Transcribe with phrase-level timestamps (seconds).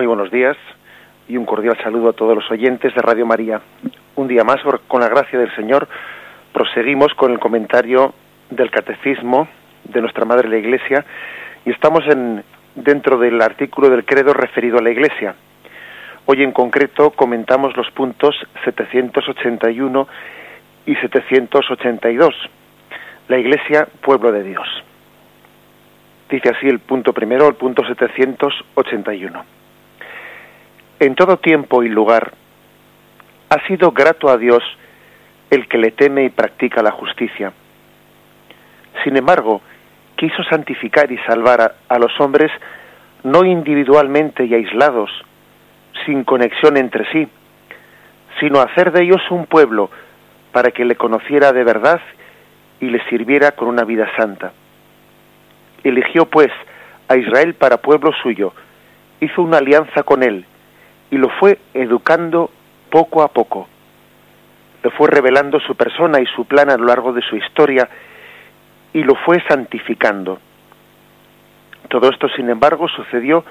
[0.00, 0.56] Muy buenos días
[1.28, 3.60] y un cordial saludo a todos los oyentes de Radio María.
[4.16, 4.56] Un día más,
[4.88, 5.86] con la gracia del Señor,
[6.54, 8.14] proseguimos con el comentario
[8.48, 9.46] del Catecismo
[9.84, 11.04] de nuestra Madre la Iglesia
[11.66, 12.42] y estamos en,
[12.76, 15.34] dentro del artículo del credo referido a la Iglesia.
[16.24, 20.08] Hoy en concreto comentamos los puntos 781
[20.86, 22.34] y 782.
[23.28, 24.66] La Iglesia, pueblo de Dios.
[26.30, 29.59] Dice así el punto primero, el punto 781.
[31.00, 32.34] En todo tiempo y lugar
[33.48, 34.62] ha sido grato a Dios
[35.48, 37.54] el que le teme y practica la justicia.
[39.02, 39.62] Sin embargo,
[40.16, 42.52] quiso santificar y salvar a, los hombres
[43.24, 45.10] no individualmente y aislados,
[46.04, 47.26] sin conexión entre sí,
[48.38, 49.90] sino hacer de ellos un pueblo
[50.52, 52.02] para que le conociera de verdad
[52.78, 54.52] y le sirviera con una vida santa.
[55.82, 56.50] Eligió pues
[57.08, 58.52] a Israel para pueblo suyo,
[59.20, 60.44] hizo una alianza con él
[61.10, 62.50] y lo fue educando
[62.90, 63.68] poco a poco.
[64.82, 67.88] Le fue revelando su persona y su plan a lo largo de su historia
[68.92, 70.38] y lo fue santificando.
[71.88, 73.44] Todo esto, sin embargo, sucedió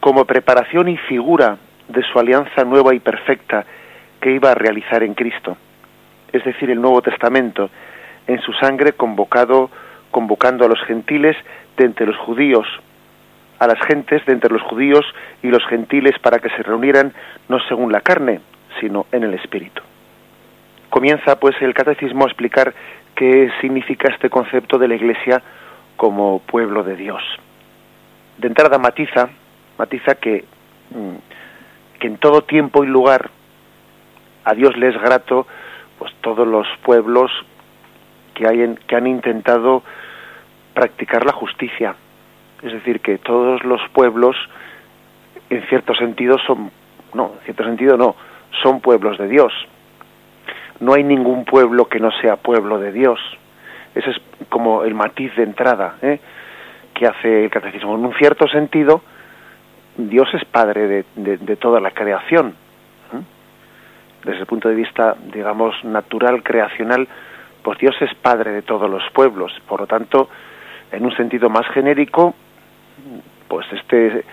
[0.00, 1.56] como preparación y figura
[1.88, 3.64] de su alianza nueva y perfecta
[4.20, 5.56] que iba a realizar en Cristo,
[6.32, 7.70] es decir, el Nuevo Testamento,
[8.26, 9.70] en su sangre convocado,
[10.10, 11.36] convocando a los gentiles
[11.76, 12.66] de entre los judíos,
[13.58, 15.04] a las gentes de entre los judíos
[15.42, 17.12] y los gentiles para que se reunieran
[17.48, 18.40] no según la carne,
[18.80, 19.82] sino en el espíritu.
[20.90, 22.74] Comienza pues el catecismo a explicar
[23.14, 25.42] qué significa este concepto de la Iglesia
[25.96, 27.22] como pueblo de Dios.
[28.38, 29.28] De entrada matiza,
[29.78, 30.44] matiza que,
[30.90, 33.30] mm, que en todo tiempo y lugar
[34.44, 35.46] a Dios le es grato
[35.98, 37.30] pues todos los pueblos
[38.34, 39.82] que, que han intentado
[40.74, 41.94] practicar la justicia.
[42.64, 44.36] Es decir, que todos los pueblos,
[45.50, 46.70] en cierto sentido, son,
[47.12, 48.16] no, en cierto sentido no,
[48.62, 49.52] son pueblos de Dios.
[50.80, 53.20] No hay ningún pueblo que no sea pueblo de Dios.
[53.94, 54.16] Ese es
[54.48, 56.18] como el matiz de entrada ¿eh?
[56.94, 57.96] que hace el catecismo.
[57.96, 59.02] En un cierto sentido,
[59.98, 62.54] Dios es padre de, de, toda la creación.
[63.12, 63.20] ¿eh?
[64.24, 67.06] Desde el punto de vista, digamos, natural, creacional,
[67.62, 69.52] pues Dios es padre de todos los pueblos.
[69.68, 70.30] Por lo tanto,
[70.90, 72.34] en un sentido más genérico,
[73.48, 74.24] pues este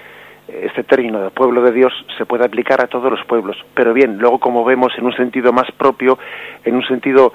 [0.48, 3.58] este término de pueblo de Dios se puede aplicar a todos los pueblos.
[3.74, 6.18] Pero bien, luego como vemos en un sentido más propio,
[6.66, 7.34] en un sentido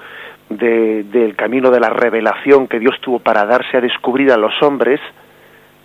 [0.49, 4.53] de, del camino de la revelación que Dios tuvo para darse a descubrir a los
[4.61, 4.99] hombres,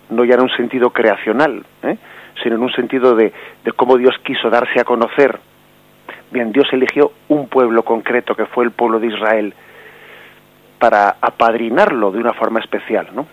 [0.09, 1.97] no ya en un sentido creacional, ¿eh?
[2.41, 3.33] sino en un sentido de,
[3.63, 5.39] de cómo Dios quiso darse a conocer.
[6.31, 9.53] Bien, Dios eligió un pueblo concreto que fue el pueblo de Israel
[10.79, 13.25] para apadrinarlo de una forma especial, ¿no?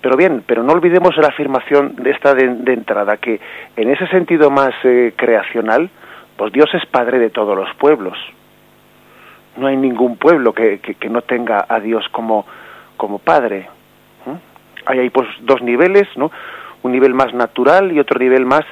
[0.00, 3.40] Pero bien, pero no olvidemos la afirmación de esta de, de entrada, que
[3.76, 5.90] en ese sentido más eh, creacional,
[6.36, 8.16] pues Dios es padre de todos los pueblos.
[9.56, 12.46] No hay ningún pueblo que, que, no tenga a Dios como,
[12.96, 13.68] como padre.
[14.26, 14.36] ¿eh?
[14.86, 16.30] Hay ahí pues dos niveles, ¿no?
[16.82, 18.62] Un nivel más natural y otro nivel más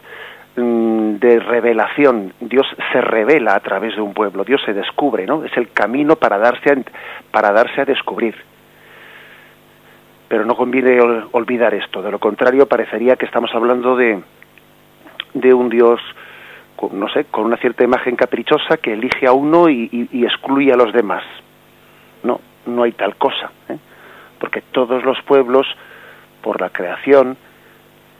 [0.54, 2.34] mmm, de revelación.
[2.38, 5.42] Dios se revela a través de un pueblo, Dios se descubre, ¿no?
[5.42, 6.76] Es el camino para darse a,
[7.32, 8.36] para darse a descubrir
[10.28, 11.00] pero no conviene
[11.32, 12.02] olvidar esto.
[12.02, 14.20] De lo contrario, parecería que estamos hablando de,
[15.34, 16.00] de un Dios,
[16.92, 20.72] no sé, con una cierta imagen caprichosa que elige a uno y, y, y excluye
[20.72, 21.22] a los demás.
[22.22, 23.78] No, no hay tal cosa, ¿eh?
[24.40, 25.66] porque todos los pueblos,
[26.42, 27.36] por la creación,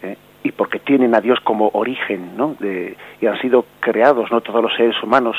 [0.02, 0.16] ¿eh?
[0.42, 2.56] y porque tienen a Dios como origen, ¿no?
[2.58, 5.36] De, y han sido creados, no todos los seres humanos,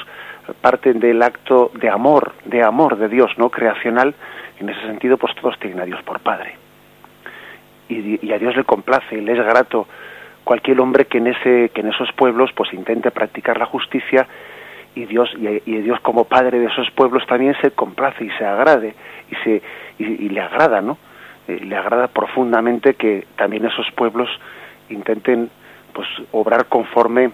[0.61, 3.49] parten del acto de amor, de amor de Dios, ¿no?
[3.49, 4.15] Creacional,
[4.59, 6.55] en ese sentido, pues todos tienen a Dios por Padre.
[7.89, 9.87] Y, y, a Dios le complace, le es grato
[10.43, 14.27] cualquier hombre que en ese, que en esos pueblos, pues intente practicar la justicia
[14.95, 18.45] y Dios y, y Dios como Padre de esos pueblos también se complace y se
[18.45, 18.93] agrade
[19.31, 19.61] y se
[19.99, 20.97] y, y le agrada, ¿no?
[21.47, 24.29] Eh, le agrada profundamente que también esos pueblos
[24.89, 25.49] intenten,
[25.93, 27.31] pues, obrar conforme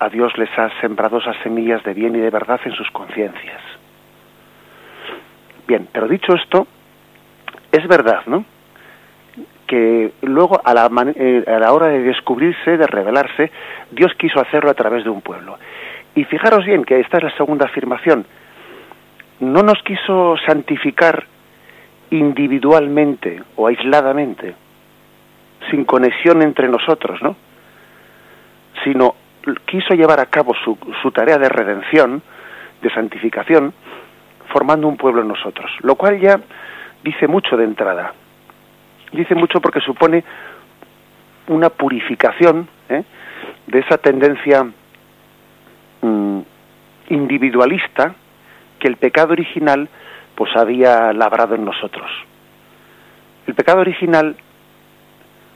[0.00, 3.60] a Dios les ha sembrado esas semillas de bien y de verdad en sus conciencias.
[5.66, 6.66] Bien, pero dicho esto,
[7.70, 8.44] es verdad, ¿no?
[9.66, 13.50] Que luego, a la, eh, a la hora de descubrirse, de revelarse,
[13.90, 15.58] Dios quiso hacerlo a través de un pueblo.
[16.14, 18.26] Y fijaros bien que esta es la segunda afirmación.
[19.40, 21.24] No nos quiso santificar
[22.10, 24.54] individualmente o aisladamente,
[25.70, 27.36] sin conexión entre nosotros, ¿no?
[28.84, 29.14] Sino
[29.64, 32.22] quiso llevar a cabo su, su tarea de redención,
[32.82, 33.72] de santificación,
[34.52, 36.40] formando un pueblo en nosotros, lo cual ya
[37.02, 38.12] dice mucho de entrada.
[39.12, 40.24] Dice mucho porque supone
[41.48, 43.02] una purificación ¿eh?
[43.66, 44.64] de esa tendencia
[46.00, 46.40] mm,
[47.08, 48.14] individualista
[48.78, 49.88] que el pecado original
[50.34, 52.10] pues había labrado en nosotros.
[53.46, 54.36] El pecado original,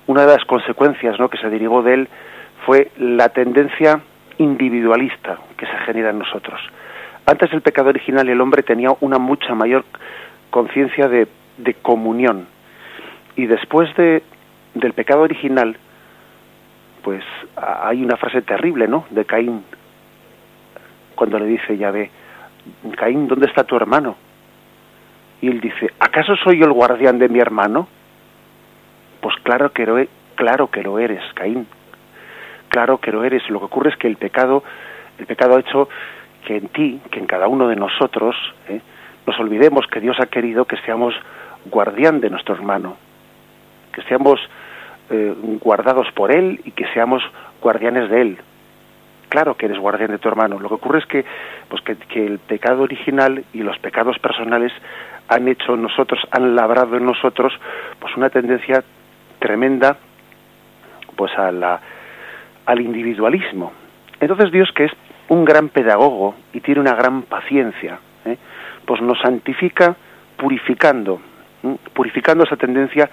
[0.07, 1.29] una de las consecuencias ¿no?
[1.29, 2.09] que se derivó de él
[2.65, 4.01] fue la tendencia
[4.39, 6.61] individualista que se genera en nosotros.
[7.27, 9.85] Antes del pecado original el hombre tenía una mucha mayor
[10.51, 11.27] conciencia de,
[11.59, 12.47] de, comunión.
[13.35, 14.23] Y después de,
[14.75, 15.77] del pecado original,
[17.03, 17.25] pues
[17.57, 19.07] hay una frase terrible, ¿no?
[19.11, 19.65] De Caín,
[21.17, 22.11] cuando le dice Yahvé,
[22.97, 24.17] Caín, ¿dónde está tu hermano?
[25.41, 27.89] Y él dice, ¿acaso soy el guardián de mi hermano?
[29.21, 30.05] Pues claro que lo,
[30.37, 31.67] claro que lo eres, Caín.
[32.69, 33.49] Claro que lo eres.
[33.51, 34.63] Lo que ocurre es que el pecado,
[35.19, 35.89] el pecado ha hecho
[36.47, 38.37] que en ti, que en cada uno de nosotros,
[38.69, 38.81] ¿eh?
[39.27, 41.13] nos olvidemos que Dios ha querido que seamos
[41.67, 42.97] guardián de nuestro hermano,
[43.93, 44.39] que seamos
[45.11, 47.21] eh, guardados por Él y que seamos
[47.61, 48.39] guardianes de Él.
[49.29, 50.61] Claro que eres guardián de tu hermano.
[50.61, 51.25] Lo que ocurre es que,
[51.69, 54.73] pues que, el pecado original y los pecados personales
[55.27, 57.53] han hecho nosotros, han labrado en nosotros,
[57.99, 58.85] pues una tendencia
[59.41, 59.97] tremenda,
[61.17, 61.81] pues a
[62.67, 63.73] al individualismo.
[64.21, 64.93] Entonces Dios, que es
[65.29, 68.37] un gran pedagogo y tiene una gran paciencia, ¿eh?
[68.85, 69.97] pues nos santifica
[70.37, 71.21] purificando,
[71.93, 73.11] purificando esa tendencia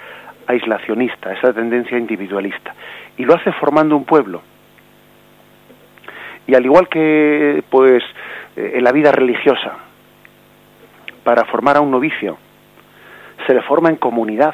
[0.48, 2.76] aislacionista, esa tendencia individualista,
[3.18, 4.42] y lo hace formando un pueblo.
[6.46, 8.04] Y al igual que pues
[8.56, 9.78] eh, en la vida religiosa,
[11.24, 12.38] para formar a un novicio,
[13.48, 14.54] se le forma en comunidad.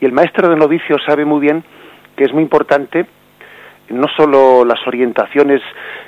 [0.00, 1.64] Y el maestro del novicio sabe muy bien
[2.16, 3.06] que es muy importante
[3.88, 5.62] no solo las orientaciones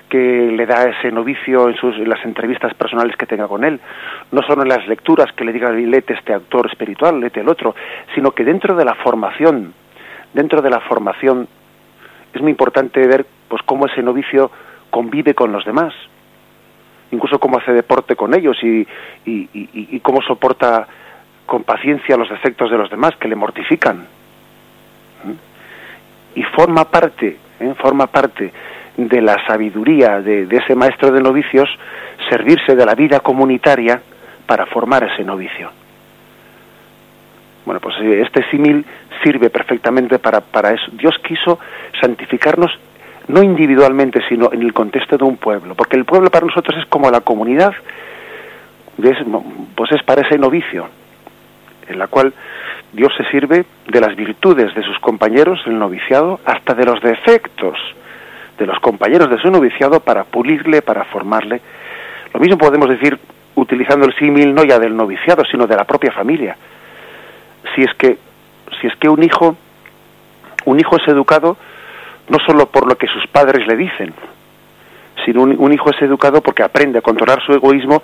[0.09, 3.81] que le da ese novicio en, sus, las entrevistas personales que tenga con él,
[4.33, 7.75] no solo en las lecturas que le diga, lete este actor espiritual, lete el otro,
[8.15, 9.73] sino que dentro de la formación,
[10.33, 11.47] dentro de la formación,
[12.33, 14.51] es muy importante ver pues cómo ese novicio
[14.91, 15.95] convive con los demás,
[17.11, 18.87] incluso cómo hace deporte con ellos y,
[19.25, 20.87] y, y, y cómo soporta
[21.47, 24.07] con paciencia los defectos de los demás que le mortifican.
[25.25, 26.39] ¿Mm?
[26.39, 27.75] Y forma parte, ¿eh?
[27.79, 28.53] forma parte
[28.99, 31.69] de la sabiduría de, ese maestro de novicios
[32.29, 34.03] servirse de la vida comunitaria
[34.45, 35.71] para formar ese novicio.
[37.65, 38.85] Bueno, pues eh, este símil
[39.23, 40.91] sirve perfectamente para, para eso.
[40.93, 41.61] Dios quiso
[42.01, 42.77] santificarnos
[43.29, 46.87] no individualmente, sino en el contexto de un pueblo, porque el pueblo para nosotros es
[46.87, 47.73] como la comunidad,
[49.77, 50.89] pues es para ese novicio,
[51.89, 52.33] en la cual
[52.93, 57.79] Dios se sirve de las virtudes de sus compañeros, el noviciado, hasta de los defectos
[58.59, 61.61] de los compañeros de su noviciado para pulirle, para formarle.
[62.35, 63.19] Lo mismo podemos decir
[63.55, 66.57] utilizando el símil no ya del noviciado, sino de la propia familia.
[67.75, 68.19] Si es que
[68.81, 69.57] si es que un hijo
[70.65, 71.57] un hijo es educado
[72.29, 74.13] no solo por lo que sus padres le dicen,
[75.25, 78.03] sino un, un, hijo es educado porque aprende a controlar su egoísmo,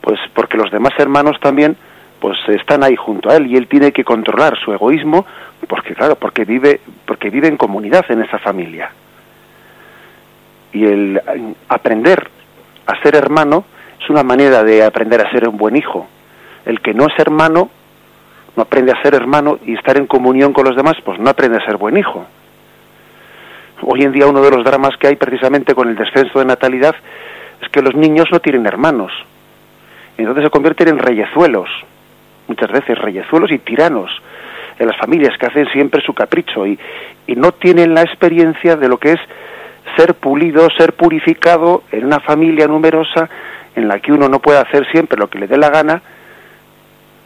[0.00, 1.76] pues porque los demás hermanos también
[2.18, 5.26] pues están ahí junto a él y él tiene que controlar su egoísmo
[5.68, 8.90] porque claro, porque vive porque vive en comunidad en esa familia.
[10.72, 11.20] Y el
[11.68, 12.28] aprender
[12.86, 13.64] a ser hermano
[14.02, 16.06] es una manera de aprender a ser un buen hijo.
[16.64, 17.70] El que no es hermano
[18.56, 21.58] no aprende a ser hermano y estar en comunión con los demás, pues no aprende
[21.58, 22.26] a ser buen hijo.
[23.82, 26.96] Hoy en día uno de los dramas que hay precisamente con el descenso de natalidad
[27.62, 29.12] es que los niños no tienen hermanos.
[30.16, 31.68] Entonces se convierten en reyezuelos,
[32.48, 34.10] muchas veces reyezuelos y tiranos
[34.78, 36.76] en las familias que hacen siempre su capricho y,
[37.28, 39.20] y no tienen la experiencia de lo que es
[39.98, 43.28] ser pulido, ser purificado en una familia numerosa
[43.74, 46.00] en la que uno no puede hacer siempre lo que le dé la gana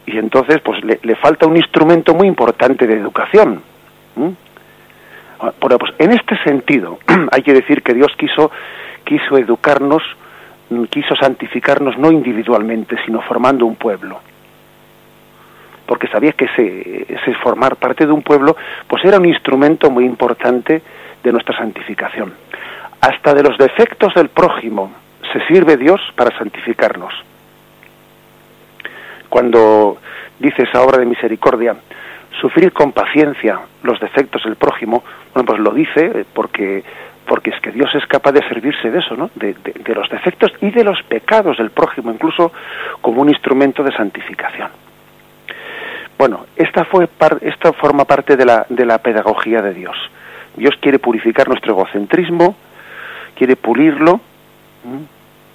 [0.06, 3.62] y entonces pues le, falta un instrumento muy importante de educación.
[4.16, 4.30] ¿Mm?
[5.60, 6.98] Bueno, pues en este sentido
[7.30, 8.50] hay que decir que Dios quiso,
[9.04, 10.02] quiso educarnos,
[10.88, 14.20] quiso santificarnos no individualmente, sino formando un pueblo.
[15.84, 18.56] Porque sabía que ese, ese formar parte de un pueblo,
[18.88, 20.80] pues era un instrumento muy importante
[21.22, 22.32] de nuestra santificación.
[23.02, 24.92] Hasta de los defectos del prójimo
[25.32, 27.12] se sirve Dios para santificarnos.
[29.28, 29.98] Cuando
[30.38, 31.74] dice esa obra de misericordia,
[32.40, 35.02] sufrir con paciencia los defectos del prójimo,
[35.34, 36.84] bueno, pues lo dice porque
[37.26, 39.30] porque es que Dios es capaz de servirse de eso, ¿no?
[39.34, 42.52] De, de, de los defectos y de los pecados del prójimo, incluso
[43.00, 44.68] como un instrumento de santificación.
[46.18, 49.96] Bueno, esta fue par, esta forma parte de la de la pedagogía de Dios.
[50.56, 52.54] Dios quiere purificar nuestro egocentrismo,
[53.42, 54.20] quiere pulirlo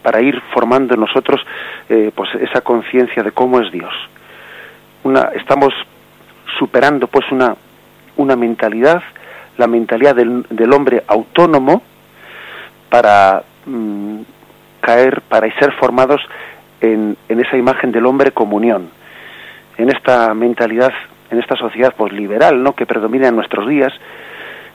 [0.04, 1.40] para ir formando en nosotros
[1.88, 3.94] eh, pues esa conciencia de cómo es Dios.
[5.06, 5.74] Una, estamos
[6.60, 7.56] superando pues una,
[8.18, 9.02] una mentalidad,
[9.58, 11.82] la mentalidad del, del hombre autónomo,
[12.90, 14.20] para mm,
[14.82, 16.20] caer, para ser formados
[16.82, 18.90] en, en, esa imagen del hombre comunión,
[19.78, 20.92] en esta mentalidad,
[21.32, 22.76] en esta sociedad pues liberal, ¿no?
[22.76, 23.94] que predomina en nuestros días,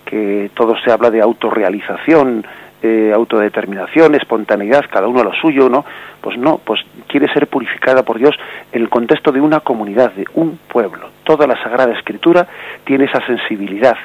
[0.07, 2.47] que todo se habla de autorrealización,
[2.83, 5.85] eh, autodeterminación, espontaneidad, cada uno a lo suyo, ¿no?
[6.21, 8.35] Pues no, pues quiere ser purificada por Dios
[8.73, 11.09] en el contexto de una comunidad, de un pueblo.
[11.25, 12.47] Toda la Sagrada Escritura
[12.85, 13.97] tiene esa sensibilidad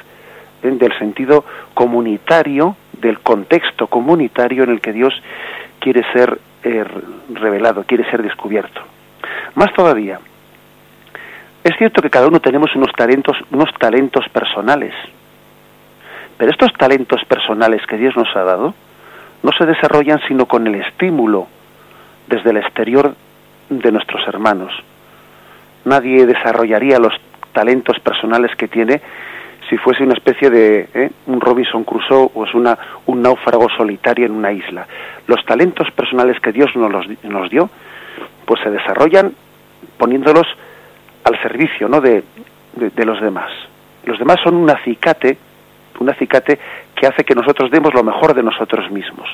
[0.62, 0.70] ¿eh?
[0.70, 1.44] del sentido
[1.74, 5.14] comunitario, del contexto comunitario en el que Dios
[5.80, 6.84] quiere ser eh,
[7.34, 8.80] revelado, quiere ser descubierto.
[9.54, 10.20] Más todavía,
[11.64, 14.94] es cierto que cada uno tenemos unos talentos, unos talentos personales,
[16.38, 18.74] pero estos talentos personales que Dios nos ha dado
[19.42, 21.48] no se desarrollan sino con el estímulo
[22.28, 23.14] desde el exterior
[23.68, 24.72] de nuestros hermanos.
[25.84, 27.14] Nadie desarrollaría los
[27.52, 29.00] talentos personales que tiene
[29.68, 31.10] si fuese una especie de ¿eh?
[31.26, 34.86] un Robinson Crusoe o es una, un náufrago solitario en una isla.
[35.26, 37.68] Los talentos personales que Dios nos, nos dio,
[38.46, 39.32] pues se desarrollan
[39.98, 40.46] poniéndolos
[41.24, 42.00] al servicio ¿no?
[42.00, 42.22] de,
[42.76, 43.50] de los demás.
[44.04, 45.36] Los demás son un acicate
[46.00, 46.58] un acicate
[46.94, 49.28] que hace que nosotros demos lo mejor de nosotros mismos.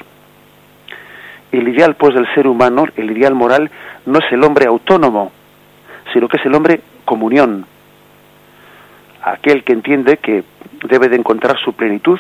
[1.53, 3.71] El ideal, pues, del ser humano, el ideal moral,
[4.07, 5.33] no es el hombre autónomo,
[6.13, 7.67] sino que es el hombre comunión.
[9.23, 10.45] Aquel que entiende que
[10.89, 12.19] debe de encontrar su plenitud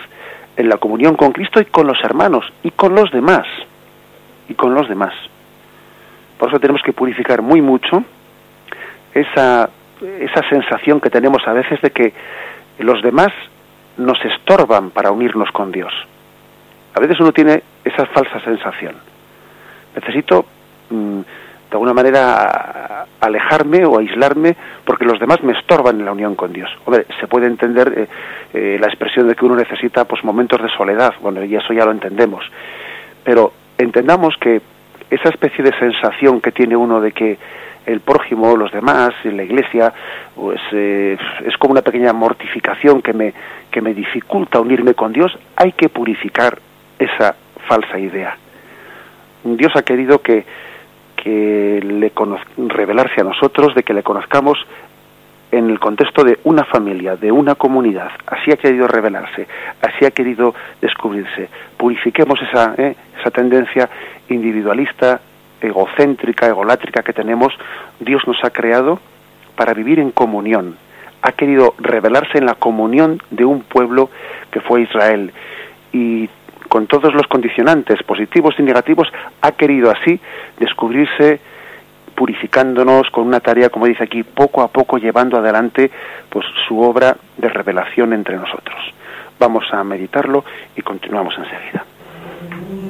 [0.56, 3.46] en la comunión con Cristo y con los hermanos y con los demás.
[4.48, 5.14] Y con los demás.
[6.38, 8.04] Por eso tenemos que purificar muy mucho
[9.14, 9.70] esa,
[10.00, 12.12] esa sensación que tenemos a veces de que
[12.78, 13.32] los demás
[13.96, 15.92] nos estorban para unirnos con Dios.
[16.94, 18.94] A veces uno tiene esa falsa sensación.
[19.94, 20.44] Necesito,
[20.90, 26.36] mm, de alguna manera, alejarme o aislarme porque los demás me estorban en la unión
[26.36, 26.70] con Dios.
[26.84, 28.08] Hombre, se puede entender eh,
[28.52, 31.84] eh, la expresión de que uno necesita pues, momentos de soledad, bueno, y eso ya
[31.84, 32.44] lo entendemos.
[33.24, 34.60] Pero entendamos que
[35.10, 37.38] esa especie de sensación que tiene uno de que
[37.86, 39.92] el prójimo, los demás, la iglesia,
[40.34, 43.34] pues eh, es como una pequeña mortificación que me,
[43.70, 46.58] que me dificulta unirme con Dios, hay que purificar
[46.98, 47.34] esa
[47.66, 48.36] falsa idea.
[49.44, 50.44] Dios ha querido que,
[51.16, 52.12] que le
[52.68, 54.58] revelarse a nosotros, de que le conozcamos
[55.52, 58.10] en el contexto de una familia, de una comunidad.
[58.26, 59.46] Así ha querido revelarse,
[59.80, 61.48] así ha querido descubrirse.
[61.76, 63.88] Purifiquemos esa, eh, esa tendencia
[64.28, 65.20] individualista,
[65.64, 67.52] egocéntrica, egolátrica que tenemos,
[68.00, 69.00] Dios nos ha creado
[69.56, 70.76] para vivir en comunión.
[71.22, 74.10] Ha querido revelarse en la comunión de un pueblo
[74.50, 75.32] que fue Israel.
[75.92, 76.28] Y
[76.68, 79.08] con todos los condicionantes positivos y negativos,
[79.40, 80.20] ha querido así
[80.58, 81.40] descubrirse
[82.14, 85.90] purificándonos con una tarea, como dice aquí, poco a poco llevando adelante
[86.28, 88.78] pues su obra de revelación entre nosotros.
[89.38, 90.44] Vamos a meditarlo
[90.76, 91.84] y continuamos enseguida.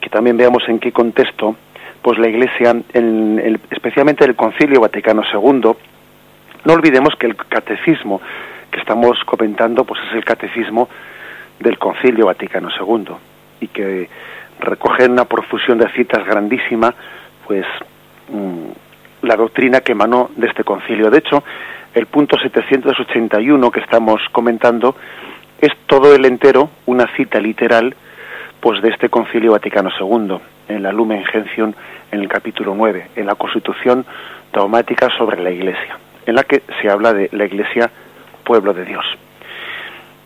[0.00, 1.56] que también veamos en qué contexto
[2.02, 5.72] pues la Iglesia, en especialmente el Concilio Vaticano II,
[6.64, 8.20] no olvidemos que el catecismo
[8.70, 10.88] que estamos comentando pues es el catecismo
[11.58, 13.14] del Concilio Vaticano II
[13.60, 14.08] y que
[14.60, 16.94] recoge una profusión de citas grandísima
[17.46, 17.66] pues
[18.28, 21.10] mm, la doctrina que emanó de este concilio.
[21.10, 21.42] De hecho,
[21.94, 24.94] el punto 781 que estamos comentando
[25.60, 27.94] es todo el entero una cita literal
[28.60, 30.38] pues de este Concilio Vaticano II
[30.68, 31.72] en la Lumen Gentium
[32.10, 34.04] en el capítulo 9, en la Constitución
[34.52, 37.90] dogmática sobre la Iglesia, en la que se habla de la Iglesia
[38.44, 39.04] pueblo de Dios.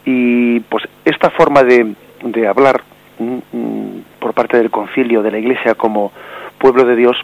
[0.05, 2.83] Y pues esta forma de, de hablar
[3.19, 6.13] mm, mm, por parte del concilio de la Iglesia como
[6.59, 7.17] pueblo de Dios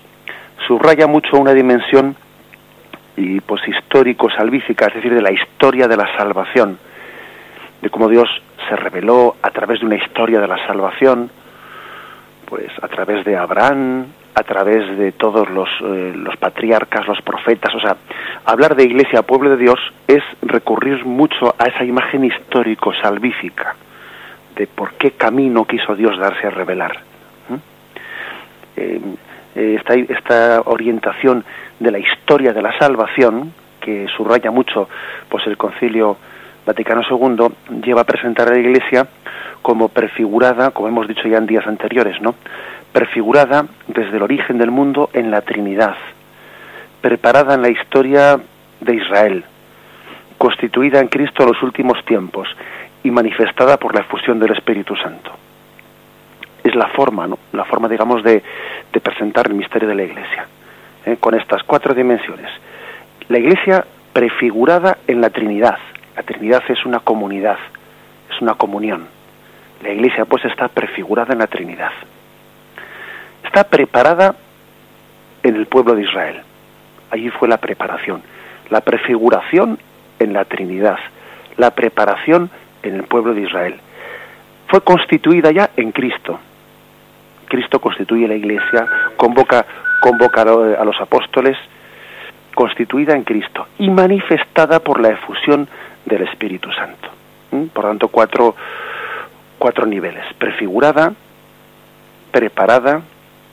[0.66, 2.16] subraya mucho una dimensión
[3.16, 6.78] y pues histórico salvífica, es decir, de la historia de la salvación,
[7.82, 8.28] de cómo Dios
[8.68, 11.30] se reveló a través de una historia de la salvación,
[12.46, 17.74] pues a través de Abraham, a través de todos los, eh, los patriarcas, los profetas,
[17.74, 17.96] o sea,
[18.44, 23.74] hablar de iglesia, pueblo de Dios, es recurrir mucho a esa imagen histórico, salvífica,
[24.54, 27.00] de por qué camino quiso Dios darse a revelar.
[28.76, 29.00] Eh,
[29.56, 31.44] eh, esta, esta orientación
[31.80, 34.88] de la historia de la salvación, que subraya mucho
[35.28, 36.16] pues el concilio
[36.68, 39.08] Vaticano II, lleva a presentar a la Iglesia
[39.62, 42.34] como prefigurada, como hemos dicho ya en días anteriores, ¿no?
[42.92, 45.96] Prefigurada desde el origen del mundo en la Trinidad,
[47.00, 48.38] preparada en la historia
[48.80, 49.44] de Israel,
[50.37, 52.46] constituida en Cristo en los últimos tiempos
[53.02, 55.32] y manifestada por la efusión del Espíritu Santo.
[56.62, 57.38] Es la forma, ¿no?
[57.52, 58.42] La forma, digamos, de,
[59.02, 60.46] presentar el misterio de la Iglesia,
[61.06, 61.16] ¿eh?
[61.18, 62.50] con estas cuatro dimensiones.
[63.30, 65.78] La Iglesia prefigurada en la Trinidad.
[66.18, 67.56] La Trinidad es una comunidad,
[68.28, 69.06] es una comunión
[69.82, 71.92] la iglesia pues está prefigurada en la Trinidad.
[73.44, 74.34] Está preparada
[75.42, 76.40] en el pueblo de Israel.
[77.10, 78.22] Allí fue la preparación.
[78.70, 79.78] La prefiguración
[80.18, 80.98] en la Trinidad.
[81.56, 82.50] La preparación
[82.82, 83.76] en el pueblo de Israel.
[84.66, 86.38] Fue constituida ya en Cristo.
[87.46, 89.64] Cristo constituye la iglesia, convoca,
[90.02, 91.56] convoca a los apóstoles,
[92.54, 95.66] constituida en Cristo y manifestada por la efusión
[96.08, 97.08] del Espíritu Santo.
[97.50, 97.66] ¿Mm?
[97.66, 98.54] Por tanto, cuatro,
[99.58, 101.12] cuatro niveles, prefigurada,
[102.30, 103.02] preparada,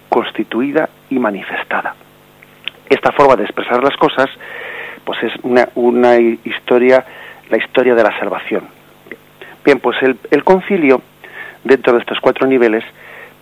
[0.09, 1.95] constituida y manifestada.
[2.89, 4.29] Esta forma de expresar las cosas,
[5.03, 7.05] pues es una, una historia,
[7.49, 8.67] la historia de la salvación.
[9.63, 11.01] Bien, pues el, el concilio,
[11.63, 12.83] dentro de estos cuatro niveles,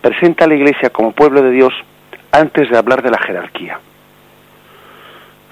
[0.00, 1.74] presenta a la Iglesia como pueblo de Dios
[2.32, 3.78] antes de hablar de la jerarquía.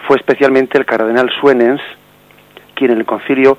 [0.07, 1.81] Fue especialmente el cardenal Suenens
[2.91, 3.59] en el concilio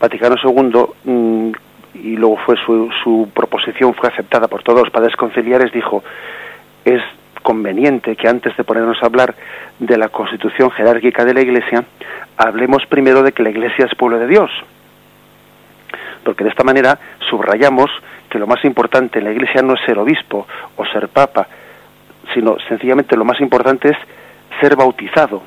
[0.00, 1.52] Vaticano II
[1.94, 6.02] y luego fue su, su proposición fue aceptada por todos los padres conciliares, dijo,
[6.84, 7.02] es
[7.42, 9.34] conveniente que antes de ponernos a hablar
[9.78, 11.84] de la constitución jerárquica de la Iglesia,
[12.36, 14.50] hablemos primero de que la Iglesia es pueblo de Dios.
[16.24, 17.90] Porque de esta manera subrayamos
[18.28, 21.48] que lo más importante en la Iglesia no es ser obispo o ser papa,
[22.34, 23.96] sino sencillamente lo más importante es
[24.60, 25.42] ser bautizado.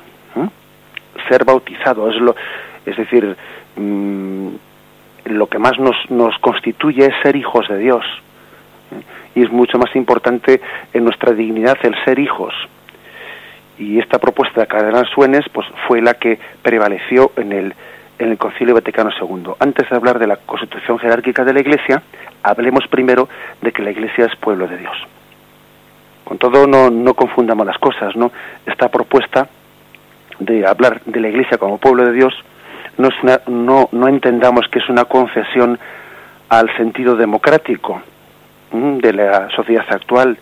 [1.28, 2.34] Ser bautizado es lo,
[2.86, 3.36] es decir,
[3.76, 4.48] mm,
[5.26, 8.04] lo que más nos, nos constituye es ser hijos de Dios.
[9.34, 10.60] Y es mucho más importante
[10.92, 12.54] en nuestra dignidad el ser hijos.
[13.78, 17.74] Y esta propuesta de Cardenal Suenes pues, fue la que prevaleció en el,
[18.18, 19.54] en el Concilio Vaticano II.
[19.58, 22.02] Antes de hablar de la constitución jerárquica de la Iglesia,
[22.42, 23.28] hablemos primero
[23.60, 24.96] de que la Iglesia es pueblo de Dios.
[26.24, 28.30] Con todo, no, no confundamos las cosas, ¿no?
[28.64, 29.48] Esta propuesta
[30.38, 32.34] de hablar de la Iglesia como pueblo de Dios
[32.98, 35.78] no, es no, no entendamos que es una concesión
[36.48, 38.02] al sentido democrático
[38.72, 40.36] de la sociedad actual.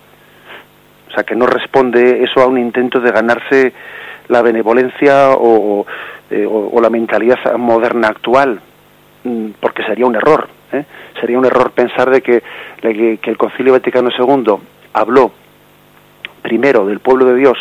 [1.09, 3.73] O sea, que no responde eso a un intento de ganarse
[4.29, 5.87] la benevolencia o,
[6.31, 6.49] eh,
[6.81, 8.61] la mentalidad moderna actual,
[9.61, 10.49] porque sería un error.
[10.73, 10.85] ¿eh?
[11.21, 12.43] Sería un error pensar de que,
[12.81, 14.55] que el Concilio Vaticano II
[14.95, 15.33] habló
[16.41, 17.59] primero del pueblo de Dios,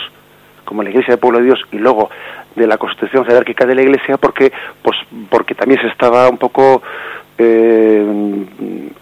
[0.66, 2.10] como la Iglesia del pueblo de Dios, y luego
[2.56, 4.98] de la constitución jerárquica de la Iglesia porque pues
[5.30, 6.82] porque también se estaba un poco
[7.38, 8.46] eh,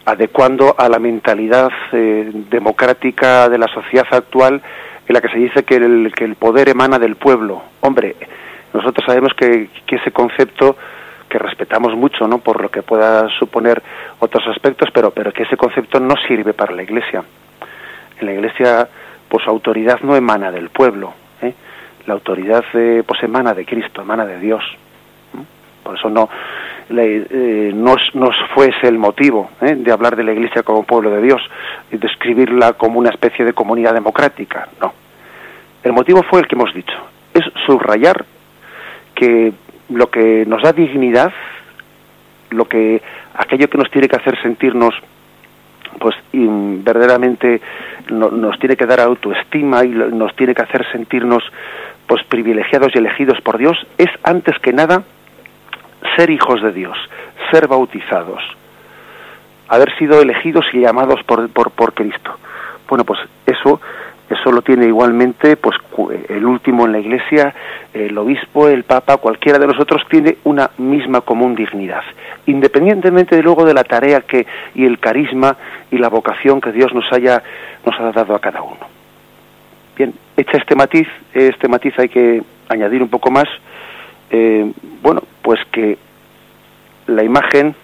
[0.06, 4.62] adecuando a la mentalidad eh, democrática de la sociedad actual
[5.08, 7.64] en la que se dice que el, que el poder emana del pueblo.
[7.82, 8.16] Hombre,
[8.74, 10.78] nosotros sabemos que, que ese concepto
[11.28, 12.40] que respetamos mucho, ¿no?
[12.40, 13.82] Por lo que pueda suponer
[14.20, 17.24] otros aspectos, pero, pero que ese concepto no sirve para la Iglesia.
[18.20, 18.88] En la Iglesia,
[19.30, 21.14] pues autoridad no emana del pueblo.
[22.10, 24.64] La autoridad eh, pues emana de Cristo, emana de Dios.
[25.84, 26.28] Por eso no,
[26.90, 27.96] eh, no,
[28.54, 29.76] fue ese el motivo ¿eh?
[29.76, 31.42] de hablar de la Iglesia como pueblo de Dios
[31.92, 34.68] y describirla como una especie de comunidad democrática.
[34.82, 34.92] No.
[35.84, 36.98] El motivo fue el que hemos dicho.
[37.34, 38.26] Es subrayar
[39.14, 39.54] que
[39.90, 41.32] lo que nos da dignidad,
[42.50, 43.02] lo que
[43.36, 44.96] aquello que nos tiene que hacer sentirnos
[46.00, 47.62] pues verdaderamente
[48.10, 51.44] nos tiene que dar autoestima y nos tiene que hacer sentirnos
[52.10, 55.04] pues privilegiados y elegidos por Dios es antes que nada
[56.16, 56.98] ser hijos de Dios,
[57.52, 58.42] ser bautizados,
[59.68, 62.36] haber sido elegidos y llamados por, por, por Cristo.
[62.90, 63.80] Bueno, pues eso
[64.28, 65.76] eso lo tiene igualmente pues
[66.30, 67.54] el último en la iglesia
[67.96, 72.04] el obispo el papa cualquiera de nosotros tiene una misma común dignidad
[72.46, 74.46] independientemente de luego de la tarea que
[74.76, 75.58] y el carisma
[75.90, 77.42] y la vocación que Dios nos haya
[77.84, 78.99] nos ha dado a cada uno
[80.00, 83.50] Bien, hecha este matiz, este matiz hay que añadir un poco más,
[84.30, 85.98] eh, bueno, pues que
[87.08, 87.76] la imagen,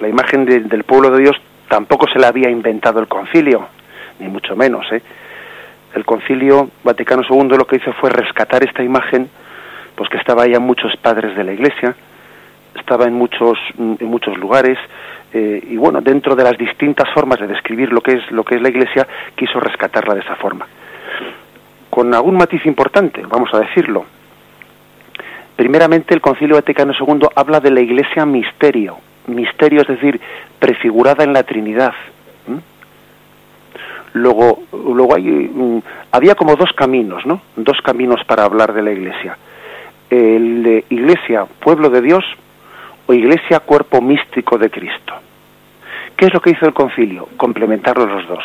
[0.00, 1.36] la imagen del pueblo de Dios
[1.68, 3.68] tampoco se la había inventado el concilio,
[4.18, 4.84] ni mucho menos.
[4.90, 5.00] ¿eh?
[5.94, 9.30] El Concilio Vaticano II lo que hizo fue rescatar esta imagen,
[9.94, 11.94] pues que estaba ya en muchos padres de la Iglesia,
[12.74, 14.76] estaba en muchos, en muchos lugares,
[15.32, 18.56] eh, y bueno, dentro de las distintas formas de describir lo que es lo que
[18.56, 20.66] es la Iglesia, quiso rescatarla de esa forma.
[21.94, 24.04] Con algún matiz importante, vamos a decirlo.
[25.54, 28.96] Primeramente, el Concilio Vaticano II habla de la Iglesia misterio,
[29.28, 30.20] misterio es decir,
[30.58, 31.94] prefigurada en la Trinidad.
[34.14, 37.42] Luego, luego hay, mm, había como dos caminos, ¿no?
[37.54, 39.38] Dos caminos para hablar de la Iglesia.
[40.10, 42.24] El de Iglesia, pueblo de Dios,
[43.06, 45.14] o Iglesia, cuerpo místico de Cristo.
[46.16, 47.28] ¿Qué es lo que hizo el concilio?
[47.36, 48.44] Complementarlos los dos,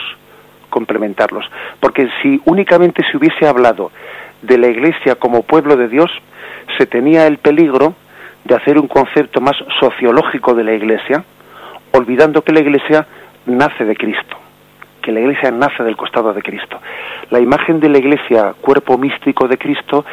[0.70, 1.46] complementarlos.
[1.80, 3.92] Porque si únicamente se hubiese hablado
[4.42, 6.10] de la Iglesia como pueblo de Dios,
[6.78, 7.96] se tenía el peligro
[8.46, 11.24] de hacer un concepto más sociológico de la Iglesia,
[11.92, 13.06] olvidando que la Iglesia
[13.46, 14.38] nace de Cristo
[15.02, 16.80] que la iglesia nace del costado de Cristo.
[17.32, 20.06] La imagen de la iglesia, cuerpo místico de Cristo,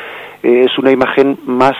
[0.42, 1.74] eh, es una imagen más,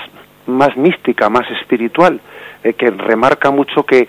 [0.46, 2.20] más mística, más espiritual,
[2.62, 4.08] eh, que remarca mucho que,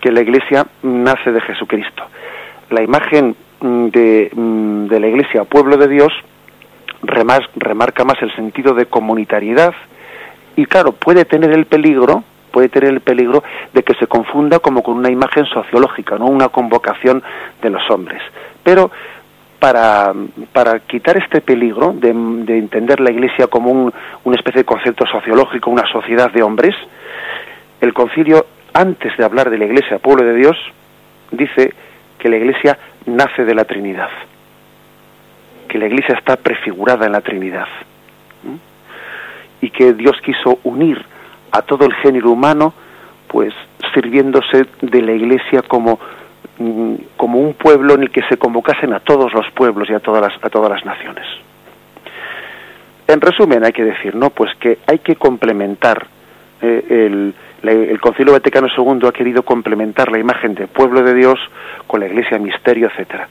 [0.00, 2.04] que, la iglesia nace de Jesucristo.
[2.70, 6.12] La imagen de, mm, de la iglesia, pueblo de Dios,
[7.02, 9.74] remarca más el sentido de comunitariedad
[10.56, 14.84] y claro, puede tener el peligro puede tener el peligro de que se confunda como
[14.84, 17.20] con una imagen sociológica, no una convocación
[17.60, 18.22] de los hombres.
[18.62, 18.92] Pero
[19.58, 20.12] para,
[20.52, 25.68] para quitar este peligro de, entender la Iglesia como un, una especie de concepto sociológico,
[25.68, 26.76] una sociedad de hombres,
[27.80, 30.56] el concilio, antes de hablar de la Iglesia, pueblo de Dios,
[31.32, 31.74] dice
[32.18, 34.10] que la Iglesia nace de la Trinidad,
[35.68, 37.68] que la Iglesia está prefigurada en la Trinidad
[39.60, 41.02] y que Dios quiso unir
[41.50, 42.74] a todo el género humano,
[43.28, 43.54] pues
[43.94, 45.98] sirviéndose de la Iglesia como,
[46.58, 50.00] mm, como un pueblo en el que se convocasen a todos los pueblos y a
[50.00, 51.26] todas las, a todas las naciones.
[53.06, 54.30] En resumen, hay que decir, ¿no?
[54.30, 56.06] Pues que hay que complementar
[56.60, 57.34] eh, el,
[57.72, 61.38] el Concilio Vaticano II ha querido complementar la imagen de pueblo de Dios
[61.86, 63.28] con la Iglesia misterio, etcétera.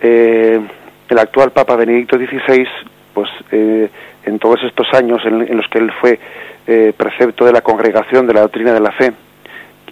[0.00, 0.60] Eh,
[1.08, 2.66] el actual Papa Benedicto XVI,
[3.12, 3.90] pues eh,
[4.24, 6.18] en todos estos años en, los que él fue
[6.66, 9.12] eh, precepto de la congregación de la doctrina de la fe,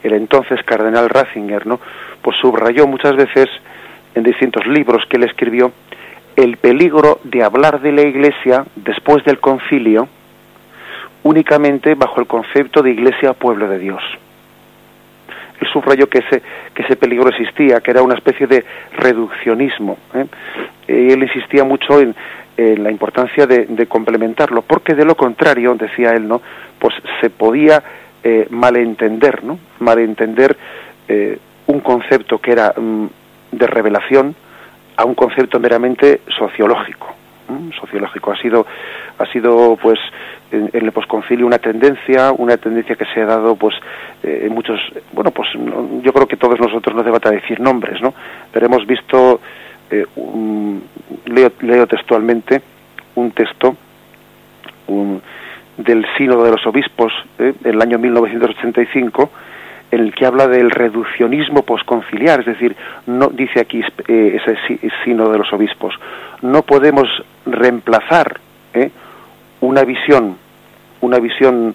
[0.02, 1.80] el entonces cardenal Ratzinger, ¿no?
[2.22, 3.48] Pues subrayó muchas veces
[4.14, 5.72] en distintos libros que él escribió
[6.36, 10.08] el peligro de hablar de la Iglesia después del concilio
[11.22, 14.02] únicamente bajo el concepto de Iglesia pueblo de Dios.
[15.60, 16.42] Él subrayó que ese,
[16.74, 18.64] que ese peligro existía, que era una especie de
[18.96, 19.98] reduccionismo.
[20.14, 20.26] ¿eh?
[20.86, 22.14] Y él insistía mucho en,
[22.56, 26.42] la importancia de, complementarlo, porque de lo contrario, decía él, ¿no?
[26.80, 27.80] Pues se podía
[28.24, 29.60] eh, malentender, ¿no?
[29.78, 30.56] Malentender
[31.06, 33.06] eh, un concepto que era mm,
[33.52, 34.34] de revelación
[34.96, 37.17] a un concepto meramente sociológico.
[37.80, 38.32] Sociológico.
[38.32, 38.66] Ha sido,
[39.18, 39.98] ha sido, pues,
[40.50, 43.74] en, el posconcilio una tendencia, una tendencia que se ha dado, pues,
[44.22, 44.80] eh, en muchos,
[45.12, 45.48] bueno, pues,
[46.02, 48.14] yo creo que todos nosotros no debata decir nombres, ¿no?
[48.52, 49.40] Pero hemos visto
[49.90, 50.06] eh,
[51.26, 52.60] leo, textualmente
[53.14, 53.76] un texto
[55.76, 59.30] del Sínodo de los Obispos eh, en el año 1985
[59.90, 65.32] en el que habla del reduccionismo posconciliar, es decir, no dice aquí eh, ese Sínodo
[65.32, 65.94] de los Obispos,
[66.42, 67.08] no podemos
[67.46, 68.40] reemplazar
[69.60, 70.36] una visión,
[71.00, 71.74] una visión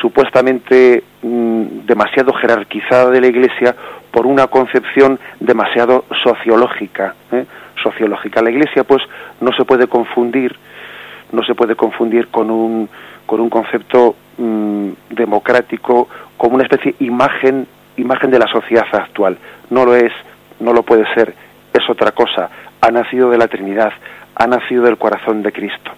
[0.00, 3.76] supuestamente mm, demasiado jerarquizada de la Iglesia
[4.10, 7.44] por una concepción demasiado sociológica, ¿eh?
[7.82, 8.42] sociológica.
[8.42, 9.02] La Iglesia, pues,
[9.40, 10.56] no se puede confundir,
[11.30, 12.88] no se puede confundir con un
[13.26, 16.08] con un concepto mm, democrático,
[16.42, 19.38] como una especie de imagen imagen de la sociedad actual.
[19.70, 20.12] No lo es,
[20.58, 21.32] no lo puede ser,
[21.72, 22.50] es otra cosa.
[22.80, 23.92] Ha nacido de la Trinidad,
[24.34, 25.92] ha nacido del corazón de Cristo.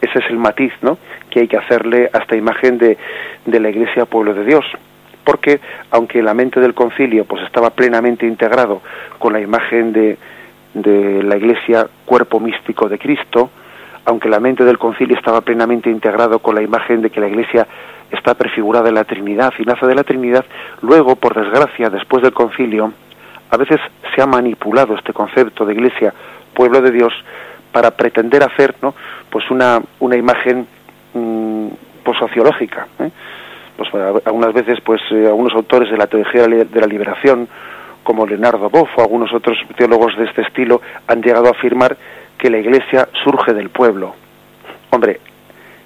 [0.00, 0.98] Ese es el matiz, ¿no?
[1.30, 2.96] Que hay que hacerle a esta imagen de,
[3.44, 4.64] de la Iglesia pueblo de Dios
[5.24, 5.58] porque
[5.90, 8.82] aunque la mente del concilio pues estaba plenamente integrado
[9.18, 10.18] con la imagen de,
[10.74, 13.50] de la iglesia cuerpo místico de Cristo,
[14.04, 17.66] aunque la mente del concilio estaba plenamente integrado con la imagen de que la iglesia
[18.10, 20.44] está prefigurada en la Trinidad y nace de la Trinidad,
[20.82, 22.92] luego, por desgracia, después del concilio,
[23.50, 23.80] a veces
[24.14, 26.12] se ha manipulado este concepto de iglesia,
[26.54, 27.12] pueblo de Dios,
[27.72, 28.94] para pretender hacer ¿no?
[29.30, 30.66] pues una, una imagen
[31.14, 31.68] mmm,
[32.04, 32.86] pues sociológica.
[33.00, 33.10] ¿eh?
[33.76, 33.88] pues
[34.24, 37.48] algunas veces pues eh, algunos autores de la teología de la liberación
[38.02, 41.96] como Leonardo Boff o algunos otros teólogos de este estilo han llegado a afirmar
[42.44, 44.14] que la iglesia surge del pueblo.
[44.90, 45.18] Hombre,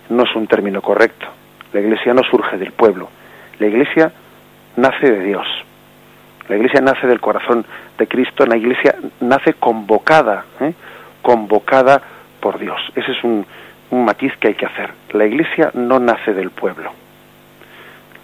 [0.09, 1.29] no es un término correcto.
[1.73, 3.11] La iglesia no surge del pueblo.
[3.61, 4.11] La iglesia
[4.75, 5.47] nace de Dios.
[6.49, 7.65] La Iglesia nace del corazón
[7.97, 10.73] de Cristo, la Iglesia nace convocada, ¿eh?
[11.23, 12.03] convocada
[12.41, 12.81] por Dios.
[12.97, 13.47] Ese es un,
[13.91, 14.91] un matiz que hay que hacer.
[15.13, 16.91] La Iglesia no nace del pueblo.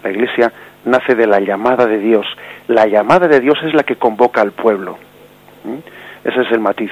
[0.03, 0.51] La Iglesia
[0.83, 2.27] nace de la llamada de Dios.
[2.67, 4.97] La llamada de Dios es la que convoca al pueblo.
[6.25, 6.91] Ese es el matiz.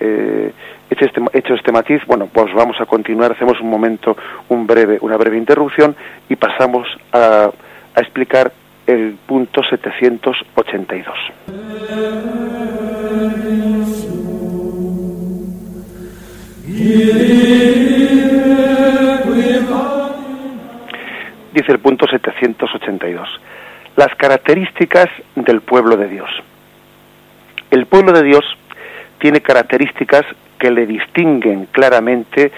[0.00, 0.52] Eh,
[0.90, 4.16] hecho, este, hecho este matiz, bueno, pues vamos a continuar, hacemos un momento,
[4.48, 5.94] un breve, una breve interrupción
[6.28, 7.50] y pasamos a,
[7.94, 8.52] a explicar
[8.86, 11.16] el punto 782.
[21.52, 23.28] Dice el punto 782.
[23.96, 26.30] Las características del pueblo de Dios.
[27.70, 28.44] El pueblo de Dios
[29.20, 30.24] tiene características
[30.58, 32.50] que le distinguen claramente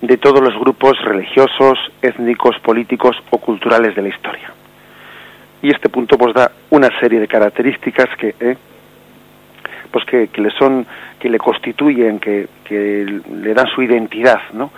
[0.00, 4.52] de todos los grupos religiosos, étnicos, políticos o culturales de la historia.
[5.62, 8.56] Y este punto pues da una serie de características que eh,
[9.90, 10.86] pues que, le son
[11.18, 14.70] que le constituyen, que, que le dan su identidad, ¿no?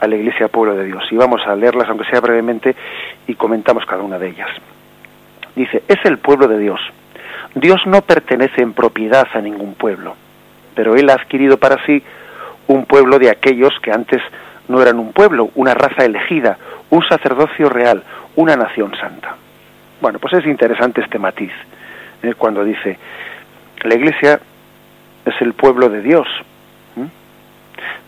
[0.00, 1.04] a la Iglesia Pueblo de Dios.
[1.10, 2.74] Y vamos a leerlas, aunque sea brevemente,
[3.26, 4.50] y comentamos cada una de ellas.
[5.54, 6.80] Dice, es el pueblo de Dios.
[7.54, 10.14] Dios no pertenece en propiedad a ningún pueblo,
[10.76, 12.00] pero Él ha adquirido para sí
[12.68, 14.22] un pueblo de aquellos que antes
[14.68, 16.58] no eran un pueblo, una raza elegida,
[16.90, 18.04] un sacerdocio real,
[18.36, 19.34] una nación santa.
[20.00, 21.52] Bueno, pues es interesante este matiz,
[22.22, 22.34] ¿eh?
[22.36, 22.98] cuando dice,
[23.82, 24.40] la Iglesia
[25.24, 26.28] es el pueblo de Dios,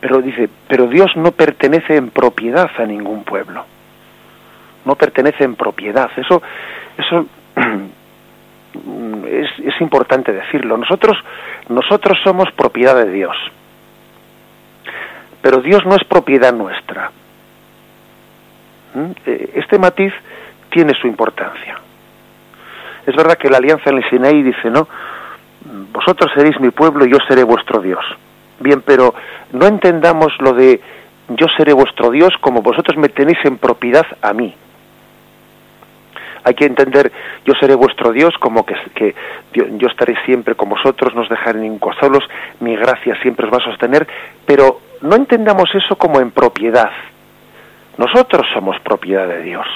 [0.01, 3.65] pero dice, pero Dios no pertenece en propiedad a ningún pueblo.
[4.85, 6.11] No pertenece en propiedad.
[6.17, 6.41] Eso,
[6.97, 7.27] eso
[9.27, 10.77] es, es importante decirlo.
[10.77, 11.17] Nosotros,
[11.69, 13.37] nosotros somos propiedad de Dios.
[15.43, 17.11] Pero Dios no es propiedad nuestra.
[18.95, 19.11] ¿Mm?
[19.27, 20.13] Eh, este matiz
[20.71, 21.79] tiene su importancia.
[23.07, 24.87] Es verdad que la alianza en el Sinaí dice, no,
[25.93, 28.05] vosotros seréis mi pueblo y yo seré vuestro Dios.
[28.61, 29.15] Bien, pero
[29.53, 30.81] no entendamos lo de
[31.29, 34.55] yo seré vuestro Dios como vosotros me tenéis en propiedad a mí.
[36.45, 37.11] Hay que entender,
[37.45, 39.15] yo seré vuestro Dios como que, que
[39.53, 42.25] yo, estaré siempre con vosotros, no os dejaré ningún solos,
[42.61, 44.07] mi gracia siempre os va a sostener,
[44.47, 46.91] pero no entendamos eso como en propiedad.
[47.97, 49.67] Nosotros somos propiedad de Dios.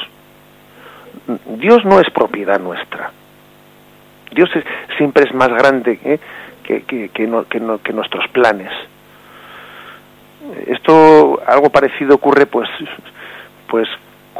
[1.46, 3.10] Dios no es propiedad nuestra.
[4.32, 4.48] Dios
[4.96, 6.18] siempre es más grande ¿eh?
[6.62, 8.72] que, que, que, nuestros planes.
[10.66, 12.68] Esto, algo parecido ocurre pues,
[13.68, 13.88] pues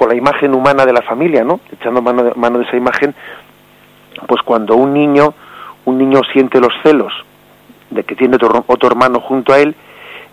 [0.02, 1.60] con la imagen humana de la familia, ¿no?
[1.70, 3.14] Echando mano de, mano de esa imagen,
[4.26, 5.32] pues cuando un niño,
[5.84, 7.12] un niño siente los celos
[7.88, 9.76] de que tiene otro, otro hermano junto a él